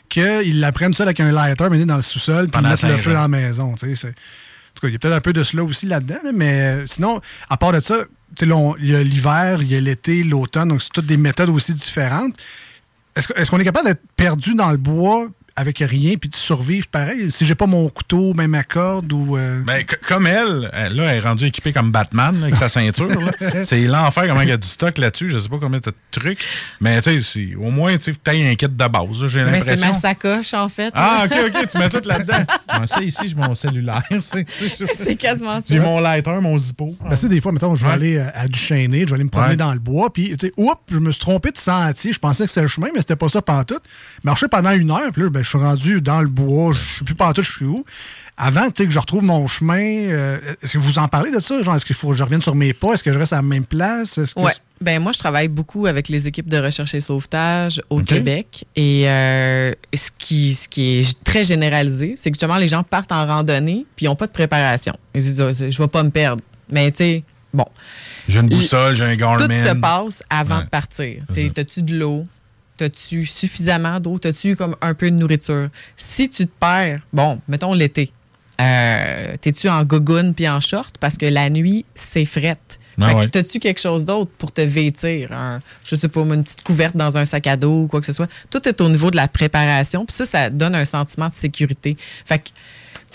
qu'ils 0.09 0.59
l'apprennent 0.59 0.93
seul 0.93 1.07
avec 1.07 1.19
un 1.19 1.31
lighter, 1.31 1.69
mené 1.69 1.85
dans 1.85 1.97
le 1.97 2.01
sous-sol, 2.01 2.47
puis 2.49 2.61
mettre 2.61 2.87
le 2.87 2.97
feu 2.97 3.11
ans. 3.11 3.15
dans 3.15 3.21
la 3.21 3.27
maison. 3.27 3.75
tu 3.75 3.87
sais, 3.87 3.95
c'est- 3.95 4.07
En 4.09 4.73
tout 4.75 4.81
cas, 4.83 4.87
il 4.87 4.93
y 4.93 4.95
a 4.95 4.99
peut-être 4.99 5.13
un 5.15 5.21
peu 5.21 5.33
de 5.33 5.43
cela 5.43 5.63
aussi 5.65 5.85
là-dedans, 5.85 6.19
là, 6.23 6.31
mais 6.33 6.61
euh, 6.61 6.85
sinon, 6.87 7.19
à 7.49 7.57
part 7.57 7.73
de 7.73 7.81
ça, 7.81 7.97
il 8.41 8.47
y 8.87 8.95
a 8.95 9.03
l'hiver, 9.03 9.61
il 9.61 9.69
y 9.69 9.75
a 9.75 9.81
l'été, 9.81 10.23
l'automne, 10.23 10.69
donc 10.69 10.81
c'est 10.81 10.91
toutes 10.93 11.05
des 11.05 11.17
méthodes 11.17 11.49
aussi 11.49 11.73
différentes. 11.73 12.35
Est-ce 13.15 13.51
qu'on 13.51 13.59
est 13.59 13.65
capable 13.65 13.87
d'être 13.87 14.01
perdu 14.15 14.55
dans 14.55 14.71
le 14.71 14.77
bois 14.77 15.27
avec 15.55 15.79
rien 15.79 16.15
puis 16.17 16.29
de 16.29 16.35
survivre 16.35 16.87
pareil? 16.87 17.29
Si 17.31 17.45
j'ai 17.45 17.55
pas 17.55 17.67
mon 17.67 17.89
couteau, 17.89 18.33
même 18.33 18.51
ma 18.51 18.63
corde 18.63 19.11
ou. 19.13 19.37
euh, 19.37 19.59
Ben, 19.65 19.83
comme 20.07 20.27
elle, 20.27 20.69
elle, 20.73 20.95
là, 20.95 21.03
elle 21.11 21.17
est 21.17 21.19
rendue 21.19 21.45
équipée 21.45 21.73
comme 21.73 21.91
Batman 21.91 22.35
là, 22.39 22.43
avec 22.47 22.55
sa 22.57 22.69
ceinture. 22.69 23.09
c'est 23.63 23.81
l'enfer 23.81 24.25
comment 24.27 24.41
il 24.41 24.49
y 24.49 24.51
a 24.53 24.57
du 24.57 24.67
stock 24.67 24.97
là-dessus. 24.97 25.29
Je 25.29 25.39
sais 25.39 25.49
pas 25.49 25.57
combien 25.59 25.79
t'as 25.79 25.91
de 25.91 25.95
trucs. 26.11 26.39
Mais 26.79 27.01
tu 27.01 27.21
sais, 27.21 27.21
c'est- 27.21 27.55
au 27.55 27.71
moins, 27.71 27.97
tu 27.97 28.11
as 28.25 28.31
un 28.31 28.55
kit 28.55 28.67
de 28.67 28.87
base, 28.87 29.21
là, 29.21 29.27
j'ai 29.27 29.43
Mais 29.43 29.61
c'est 29.61 29.75
l'impression. 29.75 29.93
ma 29.93 29.99
sacoche, 29.99 30.53
en 30.53 30.69
fait. 30.69 30.91
Ah, 30.95 31.23
ok, 31.25 31.33
ok, 31.47 31.67
tu 31.71 31.77
mets 31.77 31.89
tout 31.89 32.07
là-dedans. 32.07 32.37
Ouais, 32.79 32.87
ça, 32.87 33.01
ici, 33.01 33.29
j'ai 33.29 33.35
mon 33.35 33.55
cellulaire. 33.55 34.01
C'est 34.21 34.45
C'est 34.49 35.15
quasiment 35.15 35.59
ça. 35.59 35.65
J'ai 35.69 35.79
mon 35.79 35.99
lighter, 35.99 36.39
mon 36.41 36.57
zippo. 36.57 36.95
Ben, 37.03 37.11
tu 37.11 37.17
sais, 37.17 37.27
des 37.29 37.41
fois, 37.41 37.51
mettons, 37.51 37.75
je 37.75 37.83
vais 37.83 37.89
Ouais. 37.89 37.95
aller 37.95 38.17
euh, 38.17 38.27
à 38.33 38.47
Duchesnay, 38.47 39.01
je 39.01 39.05
vais 39.07 39.13
aller 39.15 39.23
me 39.23 39.29
promener 39.29 39.51
Ouais. 39.51 39.55
dans 39.57 39.73
le 39.73 39.79
bois, 39.79 40.11
puis, 40.13 40.35
tu 40.37 40.47
sais, 40.47 40.53
oups, 40.57 40.77
je 40.91 40.97
me 40.97 41.11
suis 41.11 41.19
trompé 41.19 41.51
de 41.51 41.57
sentier. 41.57 42.13
Je 42.13 42.19
pensais 42.19 42.43
que 42.45 42.49
c'était 42.49 42.61
le 42.61 42.67
chemin, 42.67 42.87
mais 42.93 43.01
c'était 43.01 43.15
pas 43.15 43.29
ça 43.29 43.41
pantoute. 43.41 43.81
Marcher 44.23 44.47
pendant 44.47 44.71
une 44.71 44.91
heure, 44.91 45.11
puis 45.11 45.23
là, 45.23 45.29
ben, 45.29 45.40
je 45.43 45.49
suis 45.49 45.57
rendu 45.57 46.01
dans 46.01 46.21
le 46.21 46.27
bois, 46.27 46.73
je 46.73 46.79
sais 46.99 47.05
plus 47.05 47.15
pantoute, 47.15 47.43
je 47.43 47.51
suis 47.51 47.65
où. 47.65 47.85
Avant, 48.37 48.65
tu 48.71 48.81
sais, 48.81 48.85
que 48.87 48.91
je 48.93 48.97
retrouve 48.99 49.23
mon 49.23 49.45
chemin, 49.47 49.79
euh, 49.79 50.39
est-ce 50.63 50.73
que 50.73 50.77
vous 50.79 50.97
en 50.97 51.07
parlez 51.07 51.31
de 51.31 51.39
ça? 51.39 51.61
Genre, 51.61 51.75
est-ce 51.75 51.85
qu'il 51.85 51.95
faut 51.95 52.09
que 52.09 52.15
je 52.15 52.23
revienne 52.23 52.41
sur 52.41 52.55
mes 52.55 52.73
pas? 52.73 52.93
Est-ce 52.93 53.03
que 53.03 53.13
je 53.13 53.19
reste 53.19 53.33
à 53.33 53.37
la 53.37 53.41
même 53.43 53.65
place? 53.65 54.17
Est-ce 54.17 54.33
que 54.33 54.39
Ouais. 54.39 54.53
Ben 54.79 54.99
moi, 54.99 55.11
je 55.11 55.19
travaille 55.19 55.47
beaucoup 55.47 55.85
avec 55.85 56.09
les 56.09 56.25
équipes 56.25 56.49
de 56.49 56.57
recherche 56.57 56.95
et 56.95 57.01
sauvetage 57.01 57.79
au. 57.91 57.99
Québec. 58.01 58.65
Et 58.75 59.07
euh, 59.07 59.73
ce, 59.93 60.09
qui, 60.17 60.55
ce 60.55 60.67
qui 60.67 60.99
est 61.01 61.23
très 61.23 61.43
généralisé, 61.45 62.15
c'est 62.17 62.31
que 62.31 62.35
justement, 62.35 62.57
les 62.57 62.67
gens 62.67 62.81
partent 62.81 63.11
en 63.11 63.27
randonnée 63.27 63.85
puis 63.95 64.05
ils 64.07 64.09
n'ont 64.09 64.15
pas 64.15 64.25
de 64.25 64.31
préparation. 64.31 64.93
Ils 65.13 65.21
disent, 65.21 65.39
Ah, 65.39 65.53
je 65.53 65.79
vais 65.79 65.87
pas 65.87 66.01
me 66.01 66.09
perdre. 66.09 66.41
Mais 66.67 66.89
tu 66.89 66.97
sais, 66.97 67.23
bon. 67.53 67.65
J'ai 68.27 68.39
une 68.39 68.49
boussole, 68.49 68.95
j'ai 68.95 69.03
un 69.03 69.15
Garmin. 69.15 69.45
Tout 69.45 69.53
se 69.53 69.75
passe 69.75 70.23
avant 70.31 70.57
Ouais. 70.57 70.63
de 70.63 70.69
partir. 70.69 71.23
Tu 71.31 71.51
T'as-tu 71.51 71.83
de 71.83 71.95
l'eau? 71.99 72.25
T'as-tu 72.81 73.27
suffisamment 73.27 73.99
d'eau? 73.99 74.17
T'as-tu 74.17 74.55
comme 74.55 74.75
un 74.81 74.95
peu 74.95 75.11
de 75.11 75.15
nourriture? 75.15 75.69
Si 75.97 76.27
tu 76.31 76.47
te 76.47 76.51
perds, 76.59 77.01
bon, 77.13 77.39
mettons 77.47 77.75
l'été, 77.75 78.11
euh, 78.59 79.35
t'es-tu 79.39 79.69
en 79.69 79.83
gogoune 79.83 80.33
puis 80.33 80.49
en 80.49 80.59
short? 80.59 80.95
Parce 80.99 81.15
que 81.15 81.27
la 81.27 81.51
nuit, 81.51 81.85
c'est 81.93 82.25
frette. 82.25 82.79
Ah 82.99 83.05
Fait 83.09 83.13
que 83.13 83.17
ouais. 83.19 83.27
T'as-tu 83.29 83.59
quelque 83.59 83.79
chose 83.79 84.03
d'autre 84.03 84.31
pour 84.35 84.51
te 84.51 84.61
vêtir? 84.61 85.31
Un- 85.31 85.61
je 85.83 85.95
sais 85.95 86.07
pas, 86.07 86.21
une 86.21 86.43
petite 86.43 86.63
couverte 86.63 86.97
dans 86.97 87.19
un 87.19 87.25
sac 87.25 87.45
à 87.45 87.55
dos 87.55 87.83
ou 87.83 87.87
quoi 87.87 87.99
que 87.99 88.07
ce 88.07 88.13
soit. 88.13 88.27
Tout 88.49 88.67
est 88.67 88.81
au 88.81 88.89
niveau 88.89 89.11
de 89.11 89.15
la 89.15 89.27
préparation. 89.27 90.03
Puis 90.03 90.15
ça, 90.15 90.25
ça 90.25 90.49
donne 90.49 90.73
un 90.73 90.85
sentiment 90.85 91.27
de 91.27 91.33
sécurité. 91.33 91.97
Fait 92.25 92.39
que, 92.39 92.49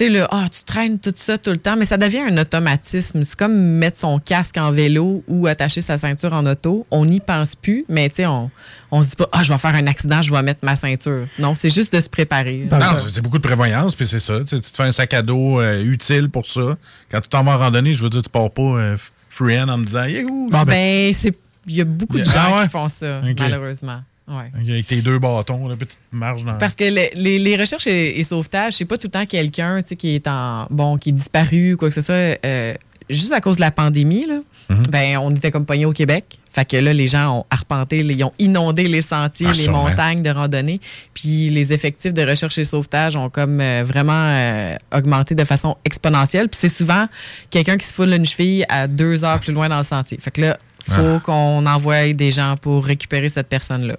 sais, 0.05 0.11
le, 0.11 0.25
ah, 0.31 0.47
tu 0.51 0.63
traînes 0.65 0.99
tout 0.99 1.13
ça 1.15 1.39
tout 1.39 1.51
le 1.51 1.57
temps, 1.57 1.77
mais 1.77 1.85
ça 1.85 1.97
devient 1.97 2.21
un 2.31 2.39
automatisme. 2.39 3.25
C'est 3.25 3.37
comme 3.37 3.55
mettre 3.55 3.99
son 3.99 4.19
casque 4.19 4.57
en 4.57 4.71
vélo 4.73 5.23
ou 5.29 5.47
attacher 5.47 5.83
sa 5.83 5.99
ceinture 5.99 6.33
en 6.33 6.45
auto. 6.47 6.87
On 6.91 7.07
n'y 7.07 7.21
pense 7.21 7.55
plus, 7.55 7.85
mais 7.89 8.09
tu 8.09 8.17
sais, 8.17 8.27
on, 8.27 8.51
on 8.91 9.03
se 9.03 9.09
dit 9.09 9.17
pas, 9.17 9.29
ah, 9.33 9.43
je 9.43 9.53
vais 9.53 9.59
faire 9.59 9.75
un 9.75 9.87
accident, 9.87 10.23
je 10.23 10.31
vais 10.33 10.43
mettre 10.43 10.65
ma 10.65 10.77
ceinture. 10.77 11.27
Non, 11.39 11.55
c'est 11.55 11.71
juste 11.71 11.93
de 11.93 12.01
se 12.01 12.09
préparer. 12.09 12.69
Non, 12.71 12.79
c'est 13.03 13.15
c'est 13.15 13.21
beaucoup 13.21 13.39
de 13.39 13.43
prévoyance, 13.43 13.95
puis 13.95 14.07
c'est 14.07 14.21
ça. 14.21 14.41
Tu, 14.47 14.61
te 14.61 14.77
fais 14.77 14.83
un 14.85 14.93
sac 14.93 15.15
à 15.15 15.23
dos 15.23 15.61
euh, 15.61 15.83
utile 15.83 16.29
pour 16.31 16.47
ça. 16.47 16.77
Quand 17.11 17.21
tu 17.21 17.29
t'en 17.29 17.43
vas 17.45 17.53
en 17.53 17.59
randonnée, 17.59 17.95
je 17.95 18.03
veux 18.03 18.11
dire, 18.11 18.23
tu 18.23 18.31
pars 18.31 18.51
pas 18.51 18.63
euh, 18.63 18.97
free 19.31 19.61
en 19.61 19.79
me 19.79 19.85
disant, 19.85 20.05
Youhou! 20.05 20.49
ben, 20.51 21.13
c'est, 21.13 21.37
il 21.67 21.75
y 21.75 21.81
a 21.81 21.85
beaucoup 21.85 22.19
de 22.19 22.25
Ah 22.29 22.33
gens 22.33 22.57
ouais? 22.59 22.65
qui 22.65 22.71
font 22.71 22.89
ça, 22.89 23.21
malheureusement. 23.39 24.01
Ouais. 24.29 24.51
Avec 24.61 24.87
tes 24.87 25.03
deux 25.03 25.19
bâtons, 25.19 25.69
là, 25.69 25.77
puis 25.77 25.87
tu 25.87 25.97
te 25.97 26.17
marches 26.17 26.43
dans. 26.43 26.59
Parce 26.59 26.75
que 26.75 26.85
les, 26.85 27.11
les- 27.15 27.39
les 27.39 27.57
recherches 27.57 27.87
et, 27.87 28.19
et 28.19 28.23
sauvetages, 28.25 28.75
c'est 28.75 28.85
pas 28.85 28.97
tout 28.99 29.07
le 29.07 29.13
temps 29.13 29.27
quelqu'un 29.27 29.83
qui 29.83 30.15
est 30.17 30.27
en 30.27 30.67
bon, 30.71 30.97
qui 30.99 31.11
est 31.11 31.13
disparu 31.13 31.75
ou 31.75 31.77
quoi 31.77 31.89
que 31.89 31.95
ce 31.95 32.01
soit. 32.01 32.39
Euh, 32.45 32.75
juste 33.09 33.33
à 33.33 33.41
cause 33.41 33.57
de 33.57 33.61
la 33.61 33.71
pandémie, 33.71 34.27
là, 34.27 34.41
Mhm. 34.69 34.83
ben, 34.91 35.19
on 35.19 35.31
était 35.33 35.53
comme 35.53 35.65
pognés 35.65 35.85
au 35.87 35.93
Québec. 35.93 36.41
Fait 36.53 36.65
que 36.65 36.77
là, 36.77 36.93
les 36.93 37.07
gens 37.07 37.39
ont 37.39 37.45
arpenté, 37.51 37.99
ils 37.99 38.25
ont 38.25 38.33
inondé 38.41 38.89
les 38.89 39.03
sentiers, 39.03 39.47
Ah, 39.49 39.53
les 39.53 39.63
sûrement. 39.65 39.89
montagnes 39.91 40.23
de 40.23 40.31
randonnée. 40.31 40.81
Puis 41.15 41.51
les 41.51 41.73
effectifs 41.73 42.13
de 42.15 42.23
recherche 42.29 42.59
et 42.59 42.65
sauvetage 42.65 43.15
ont 43.15 43.29
comme 43.31 43.61
euh, 43.61 43.85
vraiment 43.87 44.13
euh, 44.31 44.75
augmenté 44.93 45.37
de 45.37 45.45
façon 45.45 45.77
exponentielle. 45.85 46.49
Puis 46.49 46.59
c'est 46.61 46.69
souvent 46.69 47.07
quelqu'un 47.51 47.77
qui 47.77 47.87
se 47.87 47.95
foule 47.95 48.13
une 48.13 48.27
cheville 48.27 48.65
à 48.69 48.89
deux 48.89 49.23
heures 49.25 49.39
plus 49.39 49.53
loin 49.53 49.69
dans 49.69 49.79
le 49.79 49.85
sentier. 49.85 50.19
Fait 50.21 50.33
que 50.33 50.41
là, 50.41 50.59
faut 50.89 51.17
Ah. 51.17 51.21
qu'on 51.25 51.67
envoie 51.67 52.13
des 52.13 52.33
gens 52.33 52.57
pour 52.57 52.85
récupérer 52.85 53.29
cette 53.29 53.49
personne-là. 53.49 53.97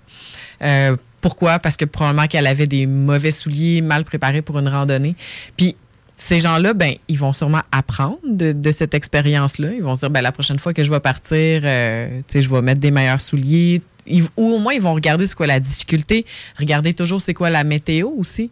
Euh, 0.62 0.96
pourquoi? 1.22 1.60
Parce 1.60 1.78
que 1.78 1.86
probablement 1.86 2.28
qu'elle 2.28 2.48
avait 2.48 2.68
des 2.68 2.86
mauvais 2.86 3.32
souliers, 3.32 3.82
mal 3.82 4.04
préparés 4.04 4.42
pour 4.42 4.60
une 4.60 4.68
randonnée. 4.68 5.16
Puis 5.58 5.76
ces 6.16 6.40
gens-là, 6.40 6.74
ben, 6.74 6.96
ils 7.08 7.18
vont 7.20 7.34
sûrement 7.34 7.62
apprendre 7.72 8.18
de, 8.24 8.52
de 8.52 8.72
cette 8.72 8.94
expérience-là. 8.94 9.72
Ils 9.74 9.84
vont 9.84 9.94
se 9.96 10.02
dire, 10.02 10.10
ben, 10.10 10.22
la 10.22 10.32
prochaine 10.32 10.58
fois 10.60 10.74
que 10.74 10.84
je 10.84 10.90
vais 10.90 11.00
partir, 11.00 11.62
euh, 11.64 12.22
je 12.34 12.50
vais 12.50 12.62
mettre 12.62 12.80
des 12.82 12.92
meilleurs 12.92 13.22
souliers. 13.22 13.82
Ils- 14.08 14.24
ou 14.38 14.54
au 14.54 14.58
moins, 14.60 14.74
ils 14.74 14.82
vont 14.82 14.94
regarder 14.94 15.28
c'est 15.28 15.36
quoi 15.36 15.48
la 15.48 15.60
difficulté. 15.60 16.26
Regarder 16.58 16.94
toujours 16.94 17.22
c'est 17.22 17.34
quoi 17.34 17.50
la 17.50 17.64
météo 17.64 18.10
aussi. 18.18 18.50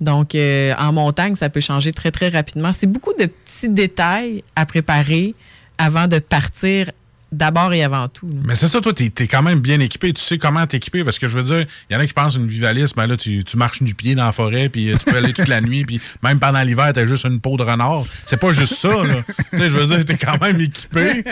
Donc, 0.00 0.36
euh, 0.36 0.74
en 0.78 0.92
montagne, 0.92 1.34
ça 1.34 1.48
peut 1.50 1.60
changer 1.60 1.90
très, 1.90 2.12
très 2.12 2.28
rapidement. 2.28 2.72
C'est 2.72 2.86
beaucoup 2.86 3.14
de 3.18 3.26
petits 3.26 3.68
détails 3.68 4.44
à 4.54 4.64
préparer 4.64 5.34
avant 5.76 6.06
de 6.06 6.20
partir 6.20 6.90
d'abord 7.32 7.72
et 7.72 7.82
avant 7.82 8.08
tout. 8.08 8.28
Mais 8.44 8.54
c'est 8.54 8.68
ça, 8.68 8.80
toi, 8.80 8.92
t'es 8.92 9.12
es 9.18 9.26
quand 9.26 9.42
même 9.42 9.60
bien 9.60 9.80
équipé. 9.80 10.12
Tu 10.12 10.22
sais 10.22 10.38
comment 10.38 10.66
t'équiper. 10.66 11.04
Parce 11.04 11.18
que 11.18 11.28
je 11.28 11.38
veux 11.38 11.44
dire, 11.44 11.66
il 11.88 11.94
y 11.94 11.96
en 11.96 12.00
a 12.00 12.06
qui 12.06 12.12
pensent 12.14 12.36
une 12.36 12.46
vivaliste, 12.48 12.96
ben 12.96 13.06
là, 13.06 13.16
tu, 13.16 13.44
tu 13.44 13.56
marches 13.56 13.82
du 13.82 13.94
pied 13.94 14.14
dans 14.14 14.24
la 14.26 14.32
forêt, 14.32 14.68
puis 14.68 14.90
euh, 14.90 14.96
tu 14.96 15.10
peux 15.10 15.16
aller 15.16 15.32
toute 15.32 15.48
la 15.48 15.60
nuit, 15.60 15.84
puis 15.84 16.00
même 16.22 16.38
pendant 16.38 16.62
l'hiver, 16.62 16.90
t'as 16.94 17.06
juste 17.06 17.24
une 17.24 17.40
peau 17.40 17.56
de 17.56 17.62
renard. 17.62 18.04
C'est 18.24 18.40
pas 18.40 18.52
juste 18.52 18.74
ça, 18.74 18.88
là. 18.88 19.22
tu 19.52 19.58
je 19.58 19.76
veux 19.76 19.86
dire, 19.86 20.04
t'es 20.04 20.16
quand 20.16 20.40
même 20.40 20.60
équipé. 20.60 21.24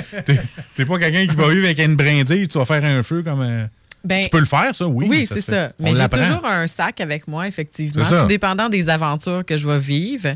T'es 0.74 0.84
pas 0.84 0.98
quelqu'un 0.98 1.26
qui 1.26 1.36
va 1.36 1.48
vivre 1.48 1.64
avec 1.64 1.78
une 1.78 1.96
brindille, 1.96 2.48
tu 2.48 2.58
vas 2.58 2.64
faire 2.64 2.84
un 2.84 3.02
feu 3.02 3.22
comme. 3.22 3.40
euh, 3.40 3.66
Ben, 4.06 4.24
tu 4.24 4.30
peux 4.30 4.38
le 4.38 4.46
faire, 4.46 4.74
ça, 4.74 4.86
oui. 4.86 5.06
Oui, 5.08 5.26
c'est 5.26 5.40
ça. 5.40 5.72
On 5.80 5.84
Mais 5.84 5.94
j'ai 5.94 6.08
toujours 6.08 6.44
un 6.44 6.66
sac 6.66 7.00
avec 7.00 7.26
moi, 7.26 7.48
effectivement, 7.48 8.04
tout 8.04 8.26
dépendant 8.26 8.68
des 8.68 8.88
aventures 8.88 9.44
que 9.44 9.56
je 9.56 9.66
vais 9.66 9.78
vivre. 9.78 10.28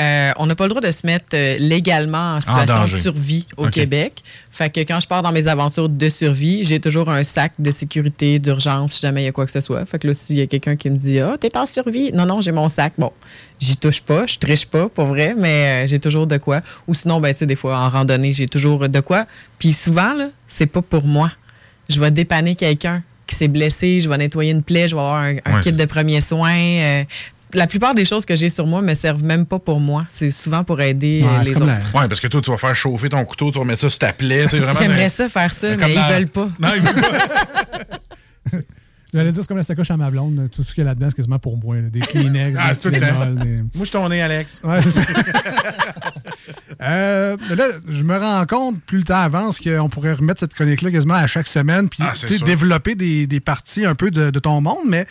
Euh, 0.00 0.32
on 0.36 0.46
n'a 0.46 0.54
pas 0.54 0.64
le 0.64 0.70
droit 0.70 0.80
de 0.80 0.92
se 0.92 1.06
mettre 1.06 1.26
euh, 1.34 1.56
légalement 1.58 2.36
en 2.36 2.40
situation 2.40 2.84
de 2.84 3.00
survie 3.00 3.46
au. 3.56 3.68
Québec. 3.68 4.22
Fait 4.50 4.70
que 4.70 4.80
quand 4.80 4.98
je 4.98 5.06
pars 5.06 5.22
dans 5.22 5.30
mes 5.30 5.46
aventures 5.46 5.88
de 5.88 6.08
survie, 6.08 6.64
j'ai 6.64 6.80
toujours 6.80 7.10
un 7.10 7.22
sac 7.22 7.52
de 7.58 7.70
sécurité, 7.70 8.38
d'urgence, 8.38 8.94
si 8.94 9.00
jamais 9.02 9.22
il 9.22 9.24
y 9.26 9.28
a 9.28 9.32
quoi 9.32 9.44
que 9.44 9.52
ce 9.52 9.60
soit. 9.60 9.84
Fait 9.86 9.98
que 9.98 10.08
là, 10.08 10.14
s'il 10.14 10.36
y 10.36 10.40
a 10.40 10.46
quelqu'un 10.46 10.74
qui 10.74 10.90
me 10.90 10.96
dit 10.96 11.20
Ah, 11.20 11.36
t'es 11.38 11.56
en 11.56 11.66
survie. 11.66 12.10
Non, 12.12 12.26
non, 12.26 12.40
j'ai 12.40 12.50
mon 12.50 12.68
sac. 12.68 12.94
Bon, 12.98 13.12
j'y 13.60 13.76
touche 13.76 14.00
pas, 14.00 14.26
je 14.26 14.38
triche 14.38 14.66
pas, 14.66 14.88
pour 14.88 15.06
vrai, 15.06 15.34
mais 15.38 15.84
euh, 15.84 15.86
j'ai 15.86 15.98
toujours 15.98 16.26
de 16.26 16.38
quoi. 16.38 16.62
Ou 16.86 16.94
sinon, 16.94 17.20
ben, 17.20 17.32
tu 17.32 17.40
sais, 17.40 17.46
des 17.46 17.56
fois, 17.56 17.78
en 17.78 17.88
randonnée, 17.88 18.32
j'ai 18.32 18.48
toujours 18.48 18.88
de 18.88 19.00
quoi. 19.00 19.26
Puis 19.58 19.72
souvent, 19.72 20.14
là, 20.14 20.30
c'est 20.46 20.66
pas 20.66 20.82
pour 20.82 21.04
moi. 21.04 21.30
Je 21.88 22.00
vais 22.00 22.10
dépanner 22.10 22.54
quelqu'un 22.54 23.02
qui 23.28 23.36
s'est 23.36 23.46
blessé, 23.48 24.00
je 24.00 24.08
vais 24.08 24.18
nettoyer 24.18 24.50
une 24.50 24.62
plaie, 24.64 24.88
je 24.88 24.96
vais 24.96 25.00
avoir 25.00 25.16
un, 25.22 25.36
un 25.44 25.54
Ouais, 25.54 25.60
kit 25.62 25.72
de 25.72 25.84
premiers 25.84 26.20
soins. 26.20 26.56
euh, 26.58 27.04
la 27.54 27.66
plupart 27.66 27.94
des 27.94 28.04
choses 28.04 28.26
que 28.26 28.36
j'ai 28.36 28.50
sur 28.50 28.66
moi 28.66 28.82
me 28.82 28.92
servent 28.92 29.22
même 29.24 29.46
pas 29.46 29.58
pour 29.58 29.80
moi. 29.80 30.04
C'est 30.10 30.30
souvent 30.30 30.64
pour 30.64 30.80
aider 30.82 31.22
euh, 31.24 31.38
Ouais, 31.38 31.44
les 31.44 31.50
autres. 31.56 31.64
la- 31.66 31.76
Ouais, 31.98 32.06
parce 32.08 32.20
que 32.20 32.26
toi, 32.26 32.42
tu 32.42 32.50
vas 32.50 32.58
faire 32.58 32.74
chauffer 32.76 33.08
ton 33.08 33.24
couteau, 33.24 33.50
tu 33.50 33.58
vas 33.58 33.64
mettre 33.64 33.80
ça 33.80 33.88
sur 33.88 33.98
ta 34.00 34.12
plaie. 34.12 34.42
tu 34.44 34.50
sais, 34.50 34.58
vraiment 34.58 34.78
J'aimerais 34.78 35.08
ça 35.08 35.28
faire 35.30 35.52
ça, 35.54 35.70
mais 35.70 35.76
dans- 35.76 35.86
ils 35.86 36.14
veulent 36.14 36.28
pas. 36.28 36.48
Non, 36.58 36.68
ils 36.76 36.82
veulent 36.82 37.00
pas. 37.00 38.58
J'allais 39.14 39.32
dire, 39.32 39.40
c'est 39.40 39.48
comme 39.48 39.56
la 39.56 39.62
sacoche 39.62 39.90
à 39.90 39.96
ma 39.96 40.10
blonde. 40.10 40.50
Tout 40.54 40.62
ce 40.62 40.74
qu'il 40.74 40.82
y 40.84 40.86
a 40.86 40.90
là-dedans, 40.90 41.06
c'est 41.08 41.16
quasiment 41.16 41.38
pour 41.38 41.56
moi. 41.56 41.76
là. 41.76 41.88
Des 41.88 42.00
Kleenex, 42.00 42.58
Ah, 42.60 42.74
des. 42.74 42.78
Tylenol, 42.78 43.36
des- 43.38 43.62
Moi, 43.74 43.84
je 43.86 43.90
t'en 43.90 44.10
ai, 44.12 44.20
Alex. 44.20 44.60
Ouais, 44.62 44.82
c'est 44.82 44.90
ça. 44.90 45.00
Euh, 46.80 47.36
là, 47.56 47.64
je 47.88 48.04
me 48.04 48.16
rends 48.16 48.46
compte, 48.46 48.80
plus 48.84 48.98
le 48.98 49.04
temps 49.04 49.20
avance, 49.20 49.58
qu'on 49.58 49.88
pourrait 49.88 50.12
remettre 50.12 50.38
cette 50.40 50.54
chronique-là 50.54 50.90
quasiment 50.92 51.14
à 51.14 51.26
chaque 51.26 51.48
semaine, 51.48 51.88
puis 51.88 52.02
Ah, 52.02 52.12
développer 52.44 52.94
des, 52.94 53.26
des 53.26 53.40
parties 53.40 53.84
un 53.84 53.94
peu 53.96 54.10
de, 54.10 54.30
de 54.30 54.38
ton 54.38 54.60
monde. 54.60 54.84
Mais 54.86 55.06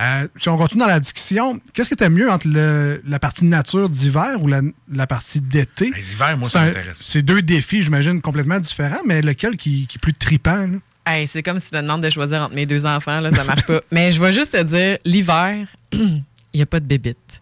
euh, 0.00 0.26
si 0.36 0.48
on 0.48 0.56
continue 0.56 0.80
dans 0.80 0.86
la 0.86 1.00
discussion, 1.00 1.60
qu'est-ce 1.74 1.90
que 1.90 1.94
tu 1.94 2.04
aimes 2.04 2.14
mieux 2.14 2.30
entre 2.30 2.48
le- 2.48 3.02
la 3.06 3.18
partie 3.18 3.44
nature 3.44 3.88
d'hiver 3.90 4.36
ou 4.40 4.46
la, 4.46 4.62
la 4.90 5.06
partie 5.06 5.40
d'été? 5.40 5.86
Hey, 5.94 6.02
L'hiver, 6.10 6.38
moi, 6.38 6.48
C'est 6.48 6.58
ça 6.58 6.64
m'intéresse. 6.64 6.98
C'est 7.02 7.22
deux 7.22 7.42
défis, 7.42 7.82
j'imagine, 7.82 8.20
complètement 8.22 8.58
différents, 8.58 9.02
mais 9.04 9.20
lequel 9.20 9.56
qui, 9.58 9.86
qui 9.86 9.98
est 9.98 10.00
plus 10.00 10.14
tripant? 10.14 10.66
là? 10.66 10.78
Hey, 11.06 11.26
c'est 11.26 11.42
comme 11.42 11.58
si 11.60 11.70
tu 11.70 11.76
me 11.76 11.82
demandes 11.82 12.02
de 12.02 12.10
choisir 12.10 12.42
entre 12.42 12.54
mes 12.54 12.66
deux 12.66 12.86
enfants, 12.86 13.20
là, 13.20 13.30
ça 13.30 13.42
marche 13.44 13.64
pas. 13.66 13.80
mais 13.90 14.12
je 14.12 14.20
vais 14.22 14.32
juste 14.32 14.52
te 14.52 14.62
dire, 14.62 14.96
l'hiver, 15.04 15.66
il 15.92 16.22
n'y 16.54 16.62
a 16.62 16.66
pas 16.66 16.80
de 16.80 16.84
bébites. 16.86 17.39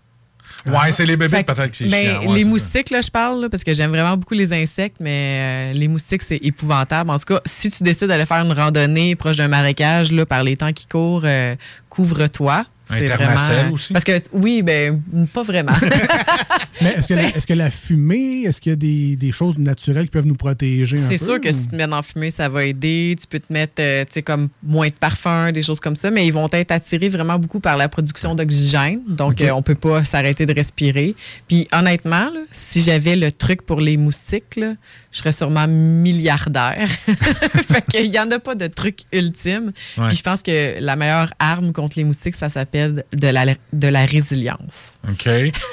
Ouais, 0.66 0.92
c'est 0.92 1.06
les 1.06 1.16
bébés, 1.16 1.42
peut-être 1.44 1.74
c'est 1.74 1.86
ben. 1.86 2.18
Ouais, 2.26 2.36
les 2.36 2.42
ça. 2.42 2.48
moustiques, 2.48 2.90
là, 2.90 3.00
je 3.00 3.10
parle, 3.10 3.40
là, 3.42 3.48
parce 3.48 3.64
que 3.64 3.72
j'aime 3.74 3.90
vraiment 3.90 4.16
beaucoup 4.16 4.34
les 4.34 4.52
insectes, 4.52 4.96
mais 5.00 5.70
euh, 5.70 5.72
les 5.72 5.88
moustiques, 5.88 6.22
c'est 6.22 6.40
épouvantable. 6.42 7.10
En 7.10 7.18
tout 7.18 7.34
cas, 7.34 7.40
si 7.46 7.70
tu 7.70 7.82
décides 7.82 8.08
d'aller 8.08 8.26
faire 8.26 8.44
une 8.44 8.52
randonnée 8.52 9.14
proche 9.14 9.36
d'un 9.36 9.48
marécage, 9.48 10.12
là, 10.12 10.26
par 10.26 10.42
les 10.42 10.56
temps 10.56 10.72
qui 10.72 10.86
courent, 10.86 11.22
euh, 11.24 11.54
couvre-toi. 11.88 12.66
C'est 12.88 13.07
vraiment. 13.07 13.72
aussi? 13.72 13.92
Parce 13.92 14.05
que, 14.05 14.12
oui, 14.33 14.62
ben, 14.62 15.01
pas 15.33 15.42
vraiment. 15.42 15.72
Mais 16.81 16.90
est-ce 16.90 17.09
que, 17.09 17.14
la, 17.14 17.29
est-ce 17.37 17.46
que 17.46 17.55
la 17.55 17.70
fumée, 17.70 18.42
est-ce 18.44 18.61
qu'il 18.61 18.70
y 18.70 18.72
a 18.72 18.77
des, 18.77 19.16
des 19.16 19.33
choses 19.33 19.59
naturelles 19.59 20.05
qui 20.05 20.11
peuvent 20.12 20.27
nous 20.27 20.37
protéger 20.37 20.98
un 20.98 21.03
peu? 21.09 21.16
C'est 21.16 21.24
sûr 21.24 21.40
que 21.40 21.51
si 21.51 21.64
tu 21.64 21.70
te 21.70 21.77
mets 21.77 21.87
dans 21.88 21.96
la 21.96 22.03
fumée, 22.03 22.31
ça 22.31 22.48
va 22.48 22.64
aider. 22.64 23.16
Tu 23.20 23.27
peux 23.27 23.40
te 23.40 23.53
mettre, 23.53 23.74
euh, 23.81 24.05
tu 24.05 24.12
sais, 24.14 24.22
comme 24.22 24.48
moins 24.62 24.87
de 24.87 24.92
parfum, 24.92 25.51
des 25.51 25.62
choses 25.62 25.81
comme 25.81 25.96
ça, 25.96 26.11
mais 26.11 26.24
ils 26.27 26.33
vont 26.33 26.48
être 26.53 26.70
attirés 26.70 27.09
vraiment 27.09 27.38
beaucoup 27.38 27.59
par 27.61 27.77
la 27.77 27.88
production 27.88 28.35
d'oxygène. 28.37 29.01
Donc, 29.09 29.33
Ok. 29.33 29.42
euh, 29.42 29.51
on 29.51 29.62
peut 29.62 29.74
pas 29.74 30.05
s'arrêter 30.05 30.46
de 30.46 30.55
respirer. 30.55 31.16
Puis, 31.48 31.66
honnêtement, 31.72 32.31
là, 32.31 32.40
si 32.53 32.81
j'avais 32.83 33.16
le 33.16 33.33
truc 33.33 33.62
pour 33.62 33.81
les 33.81 33.96
moustiques, 33.96 34.55
là, 34.57 34.74
je 35.11 35.18
serais 35.18 35.33
sûrement 35.33 35.66
milliardaire. 35.66 36.88
fait 37.07 37.85
qu'il 37.90 38.07
y 38.07 38.20
en 38.20 38.31
a 38.31 38.38
pas 38.38 38.55
de 38.55 38.68
truc 38.68 39.01
ultime. 39.12 39.72
Ouais. 39.96 40.09
Puis, 40.09 40.16
je 40.16 40.22
pense 40.22 40.42
que 40.42 40.79
la 40.81 40.94
meilleure 40.94 41.33
arme 41.40 41.72
contre 41.72 41.98
les 41.98 42.05
moustiques, 42.05 42.37
ça 42.37 42.48
s'appelle 42.48 42.77
de 42.86 43.26
la, 43.28 43.46
de 43.72 43.88
la 43.88 44.06
résilience. 44.06 44.98
OK. 45.08 45.28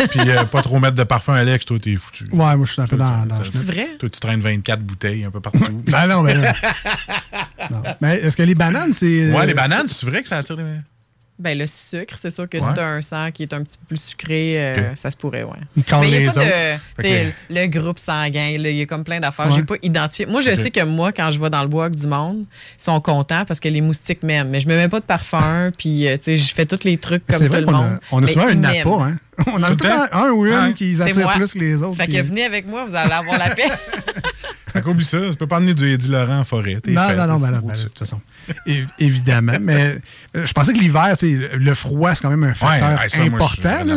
Puis 0.10 0.20
euh, 0.30 0.44
pas 0.46 0.62
trop 0.62 0.80
mettre 0.80 0.96
de 0.96 1.04
parfum, 1.04 1.34
Alex, 1.34 1.66
toi, 1.66 1.78
t'es 1.80 1.96
foutu. 1.96 2.26
Ouais, 2.32 2.56
moi, 2.56 2.66
je 2.66 2.72
suis 2.74 2.82
un 2.82 2.88
peu 2.88 2.98
dans, 2.98 3.26
dans 3.26 3.44
ce 3.44 3.52
C'est 3.52 3.66
vrai? 3.66 3.88
Toi, 4.00 4.10
tu 4.10 4.20
traînes 4.20 4.42
24 4.42 4.84
bouteilles 4.84 5.24
un 5.24 5.32
peu 5.32 5.40
partout. 5.40 5.60
Ben 5.86 6.08
non, 6.08 6.24
ben 6.24 6.42
non. 6.42 6.48
Non. 7.72 7.82
Mais 8.02 8.18
est-ce 8.18 8.38
que 8.38 8.44
les 8.44 8.54
bananes, 8.54 8.94
c'est. 8.94 9.32
Ouais, 9.32 9.40
euh, 9.42 9.46
les 9.46 9.54
bananes, 9.54 9.88
c'est 9.88 10.06
vrai 10.06 10.22
que 10.22 10.30
ça 10.30 10.38
attire 10.38 10.56
les. 10.58 10.64
Ben, 11.38 11.58
le 11.58 11.68
sucre, 11.68 12.16
c'est 12.18 12.32
sûr 12.32 12.48
que 12.48 12.58
Ouais. 12.58 12.64
si 12.66 12.74
t'as 12.74 12.86
un 12.86 13.02
sang 13.02 13.30
qui 13.30 13.44
est 13.44 13.54
un 13.54 13.62
petit 13.62 13.78
peu 13.78 13.86
plus 13.88 14.02
sucré, 14.02 14.54
euh, 14.58 14.96
ça 14.96 15.12
se 15.12 15.18
pourrait, 15.18 15.44
ouais. 15.44 15.84
Calme 15.86 16.04
Mais 16.04 16.08
il 16.10 16.16
y 16.16 16.20
les 16.20 16.30
a 16.30 16.32
pas 16.34 16.40
autres. 16.40 16.50
de, 16.50 17.02
tu 17.04 17.10
sais, 17.10 17.36
le 17.50 17.66
groupe 17.68 18.00
sanguin, 18.00 18.48
il 18.58 18.66
y 18.68 18.82
a 18.82 18.86
comme 18.86 19.04
plein 19.04 19.20
d'affaires. 19.20 19.48
Ouais. 19.48 19.52
J'ai 19.54 19.64
pas 19.64 19.76
identifié. 19.82 20.26
Moi, 20.28 20.40
je 20.40 20.56
sais 20.56 20.72
que 20.72 20.82
moi, 20.86 21.12
quand 21.12 21.30
je 21.32 21.40
vais 21.40 21.50
dans 21.50 21.62
le 21.62 21.68
bois 21.68 21.86
avec 21.88 22.00
du 22.00 22.08
monde, 22.08 22.46
ils 22.80 22.82
sont 22.84 23.02
contents 23.02 23.44
parce 23.46 23.60
que 23.60 23.68
les 23.68 23.82
moustiques 23.82 24.24
m'aiment. 24.24 24.48
Mais 24.50 24.62
je 24.62 24.68
me 24.70 24.78
mets 24.78 24.88
pas 24.88 25.02
de 25.02 25.06
parfum, 25.06 25.72
puis, 25.78 26.08
euh, 26.08 26.16
tu 26.16 26.24
sais, 26.24 26.38
je 26.38 26.54
fais 26.56 26.66
tous 26.66 26.86
les 26.86 26.98
trucs 26.98 27.26
comme 27.28 27.40
tout 27.42 27.48
vrai 27.52 27.60
le 27.60 27.66
monde. 27.66 27.76
a, 27.84 28.00
on 28.14 28.24
a 28.24 28.28
souvent 28.28 28.48
un 28.48 28.56
m'aiment. 28.56 28.88
hein? 28.88 29.18
On 29.48 29.56
en 29.58 29.64
a 29.64 29.76
Tout 29.76 29.86
un 30.14 30.30
ou 30.32 30.46
une 30.46 30.54
Ouais. 30.68 30.74
qui 30.74 30.96
attire 31.02 31.30
plus 31.34 31.52
que 31.52 31.60
les 31.60 31.84
autres. 31.84 31.98
Fait 31.98 32.06
puis- 32.06 32.16
que 32.16 32.22
venez 32.22 32.46
avec 32.46 32.66
moi, 32.66 32.86
vous 32.86 32.96
allez 32.96 33.12
avoir 33.12 33.38
la 33.38 33.50
paix. 33.54 33.64
Fait 34.86 34.92
qu'oublie 34.92 35.06
ça, 35.06 35.18
tu 35.32 35.36
peux 35.36 35.48
pas 35.48 35.58
emmener 35.58 35.74
du 35.74 35.92
Eddie 35.92 36.10
Laurent 36.10 36.40
en 36.40 36.46
forêt. 36.46 36.76
Non, 36.76 36.82
fait, 37.08 37.16
non, 37.16 37.28
non, 37.28 37.38
ben 37.38 37.52
ben, 37.64 37.74
de 37.74 37.82
toute 37.84 37.98
façon. 38.00 38.22
Évidemment. 39.00 39.54
Mais 39.60 39.98
euh, 40.36 40.46
je 40.46 40.54
pensais 40.54 40.74
que 40.74 40.80
l'hiver, 40.80 41.16
le 41.22 41.74
froid, 41.74 42.14
c'est 42.14 42.22
quand 42.22 42.30
même 42.30 42.44
un 42.44 42.54
facteur 42.54 43.00
ouais, 43.00 43.10
ça, 43.10 43.18
moi, 43.18 43.26
je- 43.26 43.36
important. 43.36 43.84
là. 43.84 43.96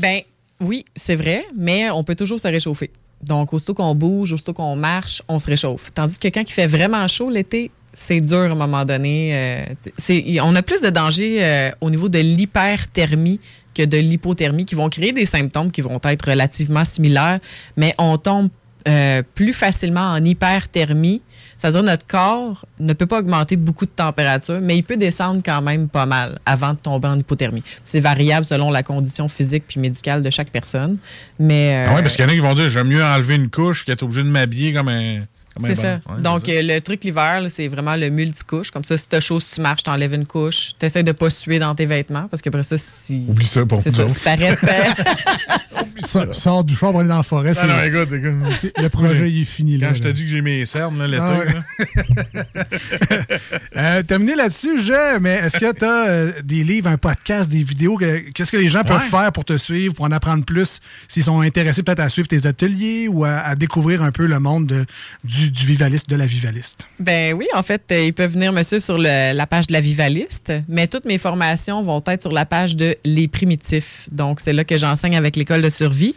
Ben 0.00 0.20
oui, 0.60 0.84
c'est 0.94 1.16
vrai, 1.16 1.44
mais 1.56 1.90
on 1.90 2.04
peut 2.04 2.14
toujours 2.14 2.40
se 2.40 2.48
réchauffer. 2.48 2.90
Donc, 3.22 3.52
aussitôt 3.52 3.74
qu'on 3.74 3.94
bouge, 3.94 4.32
aussitôt 4.32 4.52
qu'on 4.54 4.76
marche, 4.76 5.22
on 5.28 5.38
se 5.38 5.46
réchauffe. 5.46 5.90
Tandis 5.94 6.18
que 6.18 6.28
quand 6.28 6.42
il 6.48 6.52
fait 6.52 6.66
vraiment 6.66 7.06
chaud 7.08 7.30
l'été, 7.30 7.70
c'est 7.92 8.20
dur 8.20 8.38
à 8.38 8.44
un 8.44 8.54
moment 8.54 8.84
donné. 8.84 9.30
euh, 9.34 9.64
c'est- 9.98 10.40
on 10.42 10.54
a 10.56 10.62
plus 10.62 10.80
de 10.80 10.90
danger 10.90 11.38
euh, 11.44 11.70
au 11.80 11.90
niveau 11.90 12.08
de 12.08 12.18
l'hyperthermie 12.18 13.40
que 13.74 13.84
de 13.84 13.98
l'hypothermie 13.98 14.64
qui 14.64 14.74
vont 14.74 14.88
créer 14.88 15.12
des 15.12 15.24
symptômes 15.24 15.70
qui 15.70 15.80
vont 15.80 16.00
être 16.04 16.28
relativement 16.28 16.84
similaires, 16.84 17.38
mais 17.76 17.94
on 17.98 18.16
tombe 18.18 18.48
euh, 18.88 19.22
plus 19.34 19.52
facilement 19.52 20.12
en 20.12 20.24
hyperthermie. 20.24 21.22
C'est-à-dire 21.58 21.82
notre 21.82 22.06
corps 22.06 22.64
ne 22.78 22.94
peut 22.94 23.04
pas 23.04 23.18
augmenter 23.18 23.56
beaucoup 23.56 23.84
de 23.84 23.90
température, 23.90 24.60
mais 24.62 24.78
il 24.78 24.82
peut 24.82 24.96
descendre 24.96 25.42
quand 25.44 25.60
même 25.60 25.90
pas 25.90 26.06
mal 26.06 26.38
avant 26.46 26.72
de 26.72 26.78
tomber 26.78 27.08
en 27.08 27.18
hypothermie. 27.18 27.62
C'est 27.84 28.00
variable 28.00 28.46
selon 28.46 28.70
la 28.70 28.82
condition 28.82 29.28
physique 29.28 29.64
puis 29.68 29.78
médicale 29.78 30.22
de 30.22 30.30
chaque 30.30 30.48
personne. 30.48 30.96
Mais 31.38 31.86
Ah 31.86 31.98
euh, 31.98 32.02
parce 32.02 32.16
qu'il 32.16 32.24
y 32.24 32.26
en 32.26 32.30
a 32.30 32.34
qui 32.34 32.38
vont 32.38 32.54
dire 32.54 32.70
j'aime 32.70 32.88
mieux 32.88 33.04
enlever 33.04 33.34
une 33.34 33.50
couche 33.50 33.84
qu'être 33.84 34.02
obligé 34.02 34.22
de 34.22 34.28
m'habiller 34.28 34.72
comme 34.72 34.88
un. 34.88 35.20
C'est 35.62 35.74
bon. 35.74 35.80
ça. 35.82 35.94
Ouais, 36.08 36.22
Donc, 36.22 36.46
ça. 36.46 36.52
euh, 36.52 36.62
le 36.62 36.80
truc 36.80 37.04
l'hiver, 37.04 37.42
c'est 37.48 37.68
vraiment 37.68 37.96
le 37.96 38.08
multicouche. 38.10 38.70
Comme 38.70 38.84
ça, 38.84 38.96
si 38.96 39.08
t'as 39.08 39.20
chaud, 39.20 39.40
si 39.40 39.54
tu 39.56 39.60
marches, 39.60 39.82
t'enlèves 39.82 40.14
une 40.14 40.26
couche. 40.26 40.72
T'essaies 40.78 41.02
de 41.02 41.12
pas 41.12 41.28
suer 41.30 41.58
dans 41.58 41.74
tes 41.74 41.86
vêtements 41.86 42.28
parce 42.28 42.40
qu'après 42.42 42.62
ça, 42.62 42.76
si. 42.78 43.24
Oublie 43.28 43.46
ça 43.46 43.64
pour 43.66 43.80
C'est 43.80 43.90
ça. 43.90 44.06
Si 44.08 44.20
t'arrêtes. 44.20 44.58
euh, 44.64 45.82
Ça- 46.06 46.32
Sors 46.32 46.64
du 46.64 46.74
choix 46.74 46.90
pour 46.90 47.00
aller 47.00 47.08
dans 47.08 47.18
la 47.18 47.22
forêt. 47.22 47.52
Ah 47.60 47.66
non, 47.66 47.82
écoute, 47.84 48.10
le 48.10 48.88
projet, 48.88 49.30
il 49.30 49.42
est 49.42 49.44
fini. 49.44 49.78
Quand 49.78 49.88
là, 49.88 49.94
je 49.94 50.02
te 50.02 50.08
dis 50.08 50.22
que 50.24 50.30
j'ai 50.30 50.40
mes 50.42 50.64
cernes 50.66 50.98
là, 50.98 51.06
l'été, 51.06 51.58
Ah 51.84 52.54
Euh, 53.76 54.02
terminé 54.02 54.34
là-dessus, 54.34 54.80
je, 54.82 55.18
mais 55.18 55.34
est-ce 55.36 55.56
que 55.56 55.72
tu 55.72 55.84
as 55.84 56.42
des 56.42 56.64
livres, 56.64 56.88
un 56.88 56.96
podcast, 56.98 57.48
des 57.48 57.62
vidéos? 57.62 57.96
que- 57.96 58.30
Qu'est-ce 58.30 58.52
que 58.52 58.56
les 58.56 58.68
gens 58.68 58.82
peuvent 58.84 58.96
Ouais. 59.00 59.08
faire 59.08 59.32
pour 59.32 59.44
te 59.44 59.56
suivre, 59.56 59.94
pour 59.94 60.04
en 60.04 60.12
apprendre 60.12 60.44
plus, 60.44 60.80
s'ils 61.08 61.24
sont 61.24 61.40
intéressés 61.40 61.82
peut-être 61.82 62.00
à 62.00 62.08
suivre 62.08 62.28
tes 62.28 62.46
ateliers 62.46 63.08
ou 63.08 63.24
à, 63.24 63.38
à 63.38 63.54
découvrir 63.54 64.02
un 64.02 64.10
peu 64.12 64.26
le 64.26 64.38
monde 64.38 64.66
de- 64.66 64.84
du, 65.24 65.39
du 65.48 65.64
vivaliste, 65.64 66.10
de 66.10 66.16
la 66.16 66.26
vivaliste? 66.26 66.86
Ben 66.98 67.34
oui, 67.34 67.46
en 67.54 67.62
fait, 67.62 67.82
euh, 67.92 68.04
ils 68.06 68.12
peuvent 68.12 68.32
venir 68.32 68.52
me 68.52 68.62
suivre 68.62 68.82
sur 68.82 68.98
le- 68.98 69.32
la 69.32 69.46
page 69.46 69.66
de 69.68 69.72
la 69.72 69.80
Vivaliste, 69.80 70.52
mais 70.68 70.86
toutes 70.86 71.04
mes 71.04 71.18
formations 71.18 71.82
vont 71.82 72.02
être 72.06 72.22
sur 72.22 72.32
la 72.32 72.44
page 72.44 72.76
de 72.76 72.96
Les 73.04 73.28
Primitifs. 73.28 74.08
Donc, 74.12 74.40
c'est 74.40 74.52
là 74.52 74.64
que 74.64 74.76
j'enseigne 74.76 75.16
avec 75.16 75.36
l'école 75.36 75.62
de 75.62 75.70
survie. 75.70 76.14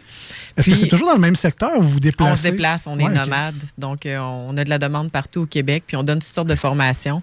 Est-ce 0.56 0.70
que 0.70 0.76
c'est 0.76 0.86
toujours 0.88 1.08
dans 1.08 1.14
le 1.14 1.20
même 1.20 1.34
secteur 1.36 1.70
ou 1.78 1.82
vous 1.82 1.88
vous 1.88 2.00
déplacez? 2.00 2.32
On 2.32 2.36
se 2.36 2.42
déplace, 2.50 2.86
on 2.86 2.98
est 2.98 3.04
Ouais, 3.04 3.10
nomade. 3.12 3.56
Donc, 3.78 4.06
euh, 4.06 4.18
on 4.18 4.56
a 4.56 4.62
de 4.64 4.70
la 4.70 4.78
demande 4.78 5.10
partout 5.10 5.42
au 5.42 5.46
Québec, 5.46 5.84
puis 5.86 5.96
on 5.96 6.02
donne 6.04 6.20
toutes 6.20 6.32
sortes 6.32 6.48
de 6.48 6.54
formations. 6.54 7.22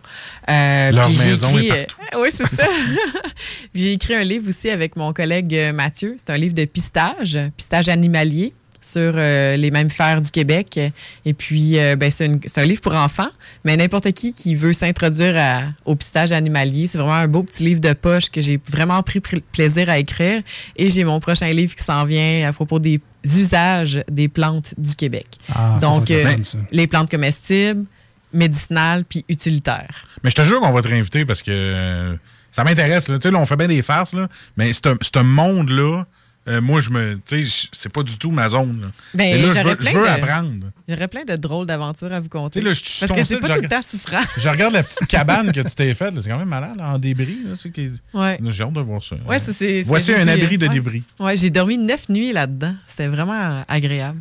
Euh, 0.49 0.91
Leur 0.91 1.09
maison 1.09 1.49
écrit, 1.57 1.67
est 1.69 1.87
euh, 2.13 2.19
oui, 2.21 2.29
c'est 2.33 2.47
ça. 2.55 2.65
Puis 3.73 3.83
j'ai 3.83 3.93
écrit 3.93 4.15
un 4.15 4.23
livre 4.23 4.49
aussi 4.49 4.69
avec 4.69 4.95
mon 4.95 5.13
collègue 5.13 5.71
Mathieu. 5.73 6.15
C'est 6.17 6.29
un 6.29 6.37
livre 6.37 6.53
de 6.53 6.65
pistage, 6.65 7.37
pistage 7.55 7.89
animalier 7.89 8.53
sur 8.81 9.13
euh, 9.15 9.55
les 9.57 9.69
mammifères 9.71 10.19
du 10.21 10.31
Québec. 10.31 10.79
Et 11.25 11.33
puis, 11.33 11.77
euh, 11.79 11.95
ben, 11.95 12.09
c'est, 12.11 12.29
c'est 12.47 12.61
un 12.61 12.65
livre 12.65 12.81
pour 12.81 12.95
enfants, 12.95 13.29
mais 13.63 13.77
n'importe 13.77 14.11
qui 14.11 14.33
qui 14.33 14.55
veut 14.55 14.73
s'introduire 14.73 15.71
au 15.85 15.95
pistage 15.95 16.31
animalier, 16.31 16.87
c'est 16.87 16.97
vraiment 16.97 17.13
un 17.13 17.27
beau 17.27 17.43
petit 17.43 17.63
livre 17.63 17.79
de 17.81 17.93
poche 17.93 18.29
que 18.29 18.41
j'ai 18.41 18.59
vraiment 18.69 19.01
pris 19.03 19.19
pr- 19.19 19.41
plaisir 19.51 19.89
à 19.89 19.97
écrire. 19.99 20.41
Et 20.75 20.89
j'ai 20.89 21.03
mon 21.03 21.19
prochain 21.19 21.51
livre 21.53 21.75
qui 21.75 21.83
s'en 21.83 22.05
vient 22.05 22.49
à 22.49 22.53
propos 22.53 22.79
des 22.79 22.99
usages 23.23 24.03
des 24.09 24.27
plantes 24.27 24.73
du 24.77 24.95
Québec. 24.95 25.27
Ah, 25.53 25.77
Donc, 25.81 26.07
ça 26.07 26.13
euh, 26.15 26.35
les 26.71 26.87
plantes 26.87 27.09
comestibles, 27.11 27.85
médicinales 28.33 29.05
puis 29.05 29.25
utilitaires. 29.29 30.07
Mais 30.23 30.29
je 30.29 30.35
te 30.35 30.43
jure 30.43 30.59
qu'on 30.59 30.71
va 30.71 30.81
te 30.81 30.87
réinviter 30.87 31.25
parce 31.25 31.43
que 31.43 31.51
euh, 31.51 32.15
ça 32.51 32.63
m'intéresse. 32.63 33.07
là. 33.07 33.17
Tu 33.19 33.23
sais, 33.27 33.31
là, 33.31 33.39
on 33.39 33.45
fait 33.45 33.55
bien 33.57 33.67
des 33.67 33.81
farces, 33.81 34.13
là, 34.13 34.27
mais 34.57 34.73
ce 34.73 34.79
ce 35.01 35.19
monde-là, 35.19 36.05
euh, 36.47 36.60
moi, 36.62 36.80
je 36.82 36.89
me. 36.89 37.19
Tu 37.25 37.43
sais, 37.43 37.67
c'est 37.71 37.91
pas 37.93 38.04
du 38.04 38.17
tout 38.17 38.32
ma 38.32 38.49
zone. 38.49 38.82
là. 38.82 38.88
Ben, 39.13 39.36
Et 39.36 39.41
là, 39.41 39.49
je 39.49 39.54
j'aurais 39.54 39.63
veux, 39.71 39.75
plein 39.75 39.91
je 39.91 39.97
veux 39.97 40.04
de- 40.06 40.10
apprendre. 40.10 40.65
Aurait 40.89 41.08
plein 41.08 41.23
de 41.23 41.36
drôles 41.36 41.65
d'aventures 41.67 42.12
à 42.12 42.19
vous 42.19 42.30
conter. 42.30 42.62
Là, 42.62 42.73
je- 42.73 42.82
je 42.84 42.99
Parce 43.06 43.12
que 43.12 43.23
c'est 43.23 43.39
pas 43.39 43.49
tout 43.49 43.62
le 43.62 43.67
temps 43.69 43.82
souffrant. 43.82 44.19
Je 44.38 44.49
regarde 44.49 44.73
la 44.73 44.84
petite 44.84 45.06
cabane 45.08 45.51
que 45.51 45.62
tu 45.62 45.75
t'es 45.75 45.93
faite. 45.93 46.13
C'est 46.21 46.30
quand 46.30 46.39
même 46.39 46.47
malade, 46.49 46.77
en 46.82 46.97
débris. 46.97 47.38
Qui- 47.73 47.91
Ouais. 48.13 48.39
J'ai 48.43 48.63
hâte 48.63 48.73
de 48.73 48.82
voir 48.82 49.04
ça. 49.04 49.15
Ouais, 49.27 49.39
c'est- 49.39 49.54
c'est- 49.54 49.82
Voici 49.84 50.08
c'est- 50.08 50.15
un 50.19 50.25
j'ai- 50.25 50.32
abri 50.43 50.58
de 50.58 50.67
ouais. 50.67 50.73
débris. 50.73 51.04
Ouais, 51.19 51.38
j'ai 51.38 51.49
dormi 51.49 51.77
neuf 51.77 52.10
nuits 52.10 52.34
là-dedans. 52.34 52.73
C'était 52.88 53.08
vraiment 53.08 53.63
agréable. 53.67 54.19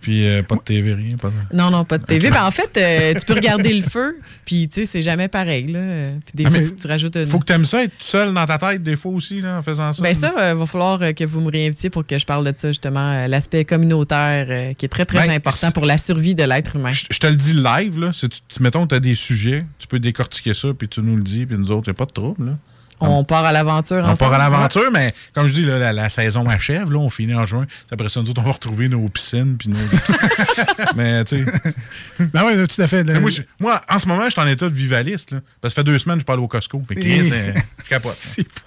Puis 0.00 0.26
euh, 0.26 0.42
pas 0.42 0.56
de 0.56 0.60
TV, 0.60 0.92
rien. 0.94 1.16
Pas 1.16 1.28
de... 1.28 1.56
Non, 1.56 1.70
non, 1.70 1.84
pas 1.84 1.98
de 1.98 2.04
TV. 2.04 2.30
Ben, 2.30 2.44
en 2.44 2.50
fait, 2.50 2.76
euh, 2.76 3.18
tu 3.18 3.24
peux 3.26 3.34
regarder 3.34 3.72
le 3.72 3.82
feu, 3.82 4.16
puis 4.44 4.68
tu 4.68 4.80
sais, 4.80 4.86
c'est 4.86 5.02
jamais 5.02 5.28
pareil. 5.28 5.66
Là. 5.68 5.80
Puis 6.24 6.32
des 6.34 6.44
Ah, 6.46 6.50
fois, 6.50 6.58
mais 6.58 6.66
faut 6.66 6.74
que 6.74 6.80
tu 6.80 6.86
rajoutes 6.88 7.16
une. 7.16 7.26
Faut 7.26 7.38
que 7.38 7.44
tu 7.44 7.52
aimes 7.52 7.64
ça, 7.64 7.84
être 7.84 7.90
tout 7.98 8.04
seul 8.04 8.34
dans 8.34 8.46
ta 8.46 8.58
tête 8.58 8.82
des 8.82 8.96
fois 8.96 9.12
aussi, 9.12 9.40
là, 9.40 9.58
en 9.58 9.62
faisant 9.62 9.92
ça. 9.92 10.02
Ben 10.02 10.14
ça, 10.14 10.34
euh, 10.38 10.54
va 10.54 10.66
falloir 10.66 10.98
que 11.14 11.24
vous 11.24 11.40
me 11.40 11.50
réinvitiez 11.50 11.90
pour 11.90 12.06
que 12.06 12.18
je 12.18 12.26
parle 12.26 12.44
de 12.44 12.52
ça, 12.56 12.68
justement, 12.68 13.26
l'aspect 13.26 13.64
communautaire 13.64 14.74
qui 14.76 14.86
est 14.86 14.88
très, 14.88 15.04
très 15.04 15.26
Ben, 15.26 15.34
important 15.34 15.70
pour 15.70 15.84
la 15.86 15.98
survie 15.98 16.34
de 16.34 16.42
l'être 16.42 16.76
humain. 16.76 16.92
Je 16.92 17.18
te 17.18 17.26
le 17.26 17.36
dis 17.36 17.54
live, 17.54 17.98
là. 17.98 18.12
Si 18.12 18.28
tu, 18.28 18.40
mettons 18.62 18.86
tu 18.86 18.94
as 18.94 19.00
des 19.00 19.14
sujets, 19.14 19.64
tu 19.78 19.86
peux 19.86 19.98
décortiquer 20.00 20.54
ça, 20.54 20.68
puis 20.76 20.88
tu 20.88 21.00
nous 21.00 21.16
le 21.16 21.22
dis, 21.22 21.46
puis 21.46 21.56
nous 21.56 21.70
autres, 21.72 21.88
il 21.88 21.90
n'y 21.90 21.96
a 21.96 21.98
pas 21.98 22.06
de 22.06 22.12
trouble. 22.12 22.46
Là. 22.46 22.58
On 23.00 23.24
part 23.24 23.44
à 23.44 23.52
l'aventure 23.52 23.98
On 23.98 24.10
ensemble. 24.10 24.18
part 24.18 24.32
à 24.34 24.38
l'aventure, 24.38 24.90
mais 24.92 25.14
comme 25.34 25.46
je 25.46 25.52
dis, 25.52 25.64
là, 25.64 25.78
la, 25.78 25.92
la 25.92 26.08
saison 26.08 26.44
achève, 26.46 26.90
là, 26.90 26.98
on 26.98 27.10
finit 27.10 27.34
en 27.34 27.44
juin. 27.46 27.66
Après 27.90 28.08
ça, 28.08 28.20
nous 28.20 28.30
autres, 28.30 28.40
on 28.40 28.44
va 28.44 28.52
retrouver 28.52 28.88
nos 28.88 29.08
piscines, 29.08 29.56
puis 29.56 29.68
nos. 29.68 29.78
mais, 30.96 31.24
tu 31.24 31.44
sais. 31.44 31.52
Ben 32.32 32.42
oui, 32.46 32.66
tout 32.66 32.82
à 32.82 32.86
fait. 32.88 33.04
Moi, 33.04 33.30
moi, 33.60 33.80
en 33.88 33.98
ce 33.98 34.08
moment, 34.08 34.24
je 34.24 34.30
suis 34.30 34.40
en 34.40 34.46
état 34.46 34.68
de 34.68 34.74
vivaliste, 34.74 35.30
là. 35.30 35.40
Parce 35.60 35.72
que 35.74 35.76
ça 35.76 35.82
fait 35.82 35.90
deux 35.90 35.98
semaines 35.98 36.16
que 36.18 36.22
je 36.22 36.26
parle 36.26 36.40
au 36.40 36.48
Costco. 36.48 36.82
Puis, 36.86 36.96
Chris, 36.96 37.30
euh, 37.32 37.52
je 37.84 37.88
capote. 37.88 38.16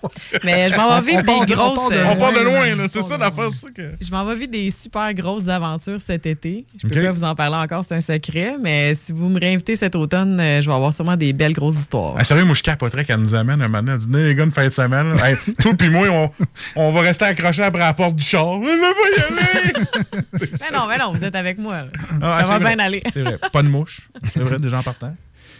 Mais 0.43 0.69
je 0.69 0.75
m'en 0.75 0.99
vais 0.99 1.11
vivre 1.11 1.23
On 1.27 1.43
des 1.45 1.53
on 1.53 1.55
grosses. 1.55 1.79
part 1.79 1.89
de 1.89 1.95
euh, 1.95 2.05
On 2.09 2.15
part 2.15 2.33
de 2.33 2.39
loin, 2.39 2.75
là. 2.75 2.87
C'est 2.87 3.01
ça 3.01 3.17
pour 3.31 3.55
ça 3.55 3.67
que. 3.75 3.91
Je 4.01 4.11
m'en 4.11 4.25
vais 4.25 4.35
vivre 4.35 4.51
des 4.51 4.71
super 4.71 5.13
grosses 5.13 5.47
aventures 5.47 6.01
cet 6.01 6.25
été. 6.25 6.65
Je 6.81 6.87
peux 6.87 7.01
pas 7.01 7.11
vous 7.11 7.23
en 7.23 7.35
parler 7.35 7.57
encore, 7.57 7.83
c'est 7.85 7.95
un 7.95 8.01
secret, 8.01 8.55
mais 8.61 8.93
si 8.95 9.11
vous 9.11 9.29
me 9.29 9.39
réinvitez 9.39 9.75
cet 9.75 9.95
automne, 9.95 10.39
euh, 10.39 10.61
je 10.61 10.67
vais 10.67 10.75
avoir 10.75 10.93
sûrement 10.93 11.17
des 11.17 11.33
belles 11.33 11.53
grosses 11.53 11.75
histoires. 11.75 12.15
Ah, 12.17 12.23
sérieux, 12.23 12.45
moi, 12.45 12.55
je 12.55 12.63
capoterais 12.63 13.05
qu'elle 13.05 13.19
nous 13.19 13.35
amène 13.35 13.61
un 13.61 13.67
moment 13.67 13.81
donné. 13.83 13.93
Elle 13.93 13.97
les 14.21 14.35
gars, 14.35 14.43
une 14.43 14.51
fin 14.51 14.65
de 14.65 14.73
semaine. 14.73 15.15
Hey, 15.23 15.35
toi 15.59 15.73
puis 15.77 15.89
moi, 15.89 16.07
on, 16.09 16.31
on 16.75 16.91
va 16.91 17.01
rester 17.01 17.25
accrochés 17.25 17.63
après 17.63 17.81
la 17.81 17.93
porte 17.93 18.15
du 18.15 18.23
char. 18.23 18.57
Mais 18.59 18.67
je 18.67 18.71
veux 18.71 18.81
pas 18.81 19.09
y 19.17 19.59
aller. 19.59 19.87
mais 20.61 20.77
non, 20.77 20.87
mais 20.87 20.97
non, 20.97 21.11
vous 21.11 21.23
êtes 21.23 21.35
avec 21.35 21.57
moi. 21.57 21.83
Ah, 22.21 22.39
Ça 22.43 22.47
va 22.53 22.59
vrai. 22.59 22.75
bien 22.75 22.85
aller. 22.85 23.03
C'est 23.13 23.21
vrai. 23.21 23.37
Pas 23.51 23.63
de 23.63 23.67
mouche. 23.67 24.01
C'est 24.33 24.39
vrai, 24.39 24.57
des 24.59 24.69
gens 24.69 24.83
partant. 24.83 25.15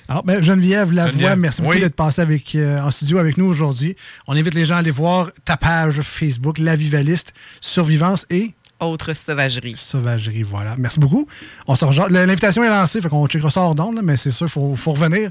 Alors, 0.07 0.23
ben, 0.23 0.43
Geneviève 0.43 0.91
Lavoie, 0.91 1.11
Geneviève, 1.11 1.37
merci 1.37 1.61
beaucoup 1.61 1.75
oui. 1.75 1.79
d'être 1.79 1.95
passée 1.95 2.21
avec, 2.21 2.53
euh, 2.55 2.81
en 2.81 2.91
studio 2.91 3.17
avec 3.17 3.37
nous 3.37 3.45
aujourd'hui. 3.45 3.95
On 4.27 4.35
invite 4.35 4.53
les 4.53 4.65
gens 4.65 4.75
à 4.75 4.79
aller 4.79 4.91
voir 4.91 5.31
ta 5.45 5.55
page 5.55 6.01
Facebook, 6.01 6.57
La 6.57 6.75
Vivaliste, 6.75 7.33
Survivance 7.61 8.25
et 8.29 8.51
Autre 8.81 9.13
sauvagerie. 9.13 9.75
Sauvagerie. 9.77 10.43
Voilà. 10.43 10.75
Merci 10.77 10.99
beaucoup. 10.99 11.27
On 11.67 11.75
L'invitation 12.09 12.63
est 12.63 12.69
lancée, 12.69 12.99
fait 13.01 13.09
qu'on 13.09 13.25
checkera 13.27 13.49
ça 13.49 13.61
hors 13.61 13.75
d'onde, 13.75 13.99
mais 14.03 14.17
c'est 14.17 14.31
sûr, 14.31 14.47
il 14.47 14.51
faut, 14.51 14.75
faut 14.75 14.91
revenir. 14.91 15.29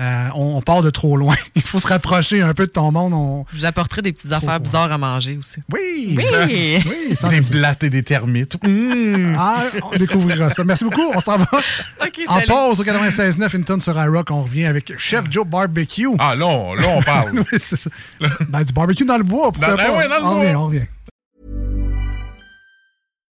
Euh, 0.00 0.28
on, 0.36 0.56
on 0.56 0.62
part 0.62 0.82
de 0.82 0.90
trop 0.90 1.16
loin. 1.16 1.34
Il 1.56 1.62
faut 1.62 1.80
se 1.80 1.86
rapprocher 1.88 2.40
un 2.40 2.54
peu 2.54 2.66
de 2.66 2.70
ton 2.70 2.92
monde. 2.92 3.12
On... 3.14 3.44
Je 3.52 3.56
vous 3.58 3.64
apporterai 3.64 4.00
des 4.00 4.12
petites 4.12 4.30
affaires 4.30 4.60
bizarres 4.60 4.92
à 4.92 4.98
manger 4.98 5.36
aussi. 5.36 5.58
Oui! 5.72 6.16
Oui! 6.16 6.78
Des 7.30 7.40
blattes 7.40 7.82
et 7.82 7.90
des 7.90 8.04
termites. 8.04 8.62
Mmh. 8.64 9.34
Ah, 9.36 9.64
on 9.82 9.96
découvrira 9.96 10.50
ça. 10.50 10.62
Merci 10.62 10.84
beaucoup. 10.84 11.10
On 11.14 11.20
s'en 11.20 11.36
va. 11.38 11.46
En 12.28 12.34
salut. 12.34 12.46
pause 12.46 12.80
au 12.80 12.84
96.9, 12.84 13.56
une 13.56 13.64
tonne 13.64 13.80
sur 13.80 13.96
iRock. 14.00 14.30
On 14.30 14.42
revient 14.42 14.66
avec 14.66 14.96
Chef 14.98 15.24
Joe 15.30 15.46
Barbecue. 15.46 16.08
Ah, 16.18 16.34
là, 16.36 16.46
on, 16.46 16.74
là, 16.74 16.88
on 16.88 17.02
parle. 17.02 17.32
Oui, 17.38 17.58
c'est 17.58 17.76
ça. 17.76 17.90
Ben, 18.48 18.62
du 18.64 18.72
barbecue 18.72 19.04
dans 19.04 19.18
le 19.18 19.24
bois, 19.24 19.50
pourquoi 19.52 19.70
Dans- 19.72 19.76
pas? 19.76 19.88
ben 19.88 19.96
ouais, 19.98 20.08
dans 20.08 20.16
le 20.18 20.24
on 20.24 20.30
bois. 20.30 20.40
revient, 20.40 20.54
on 20.56 20.66
revient. 20.66 20.86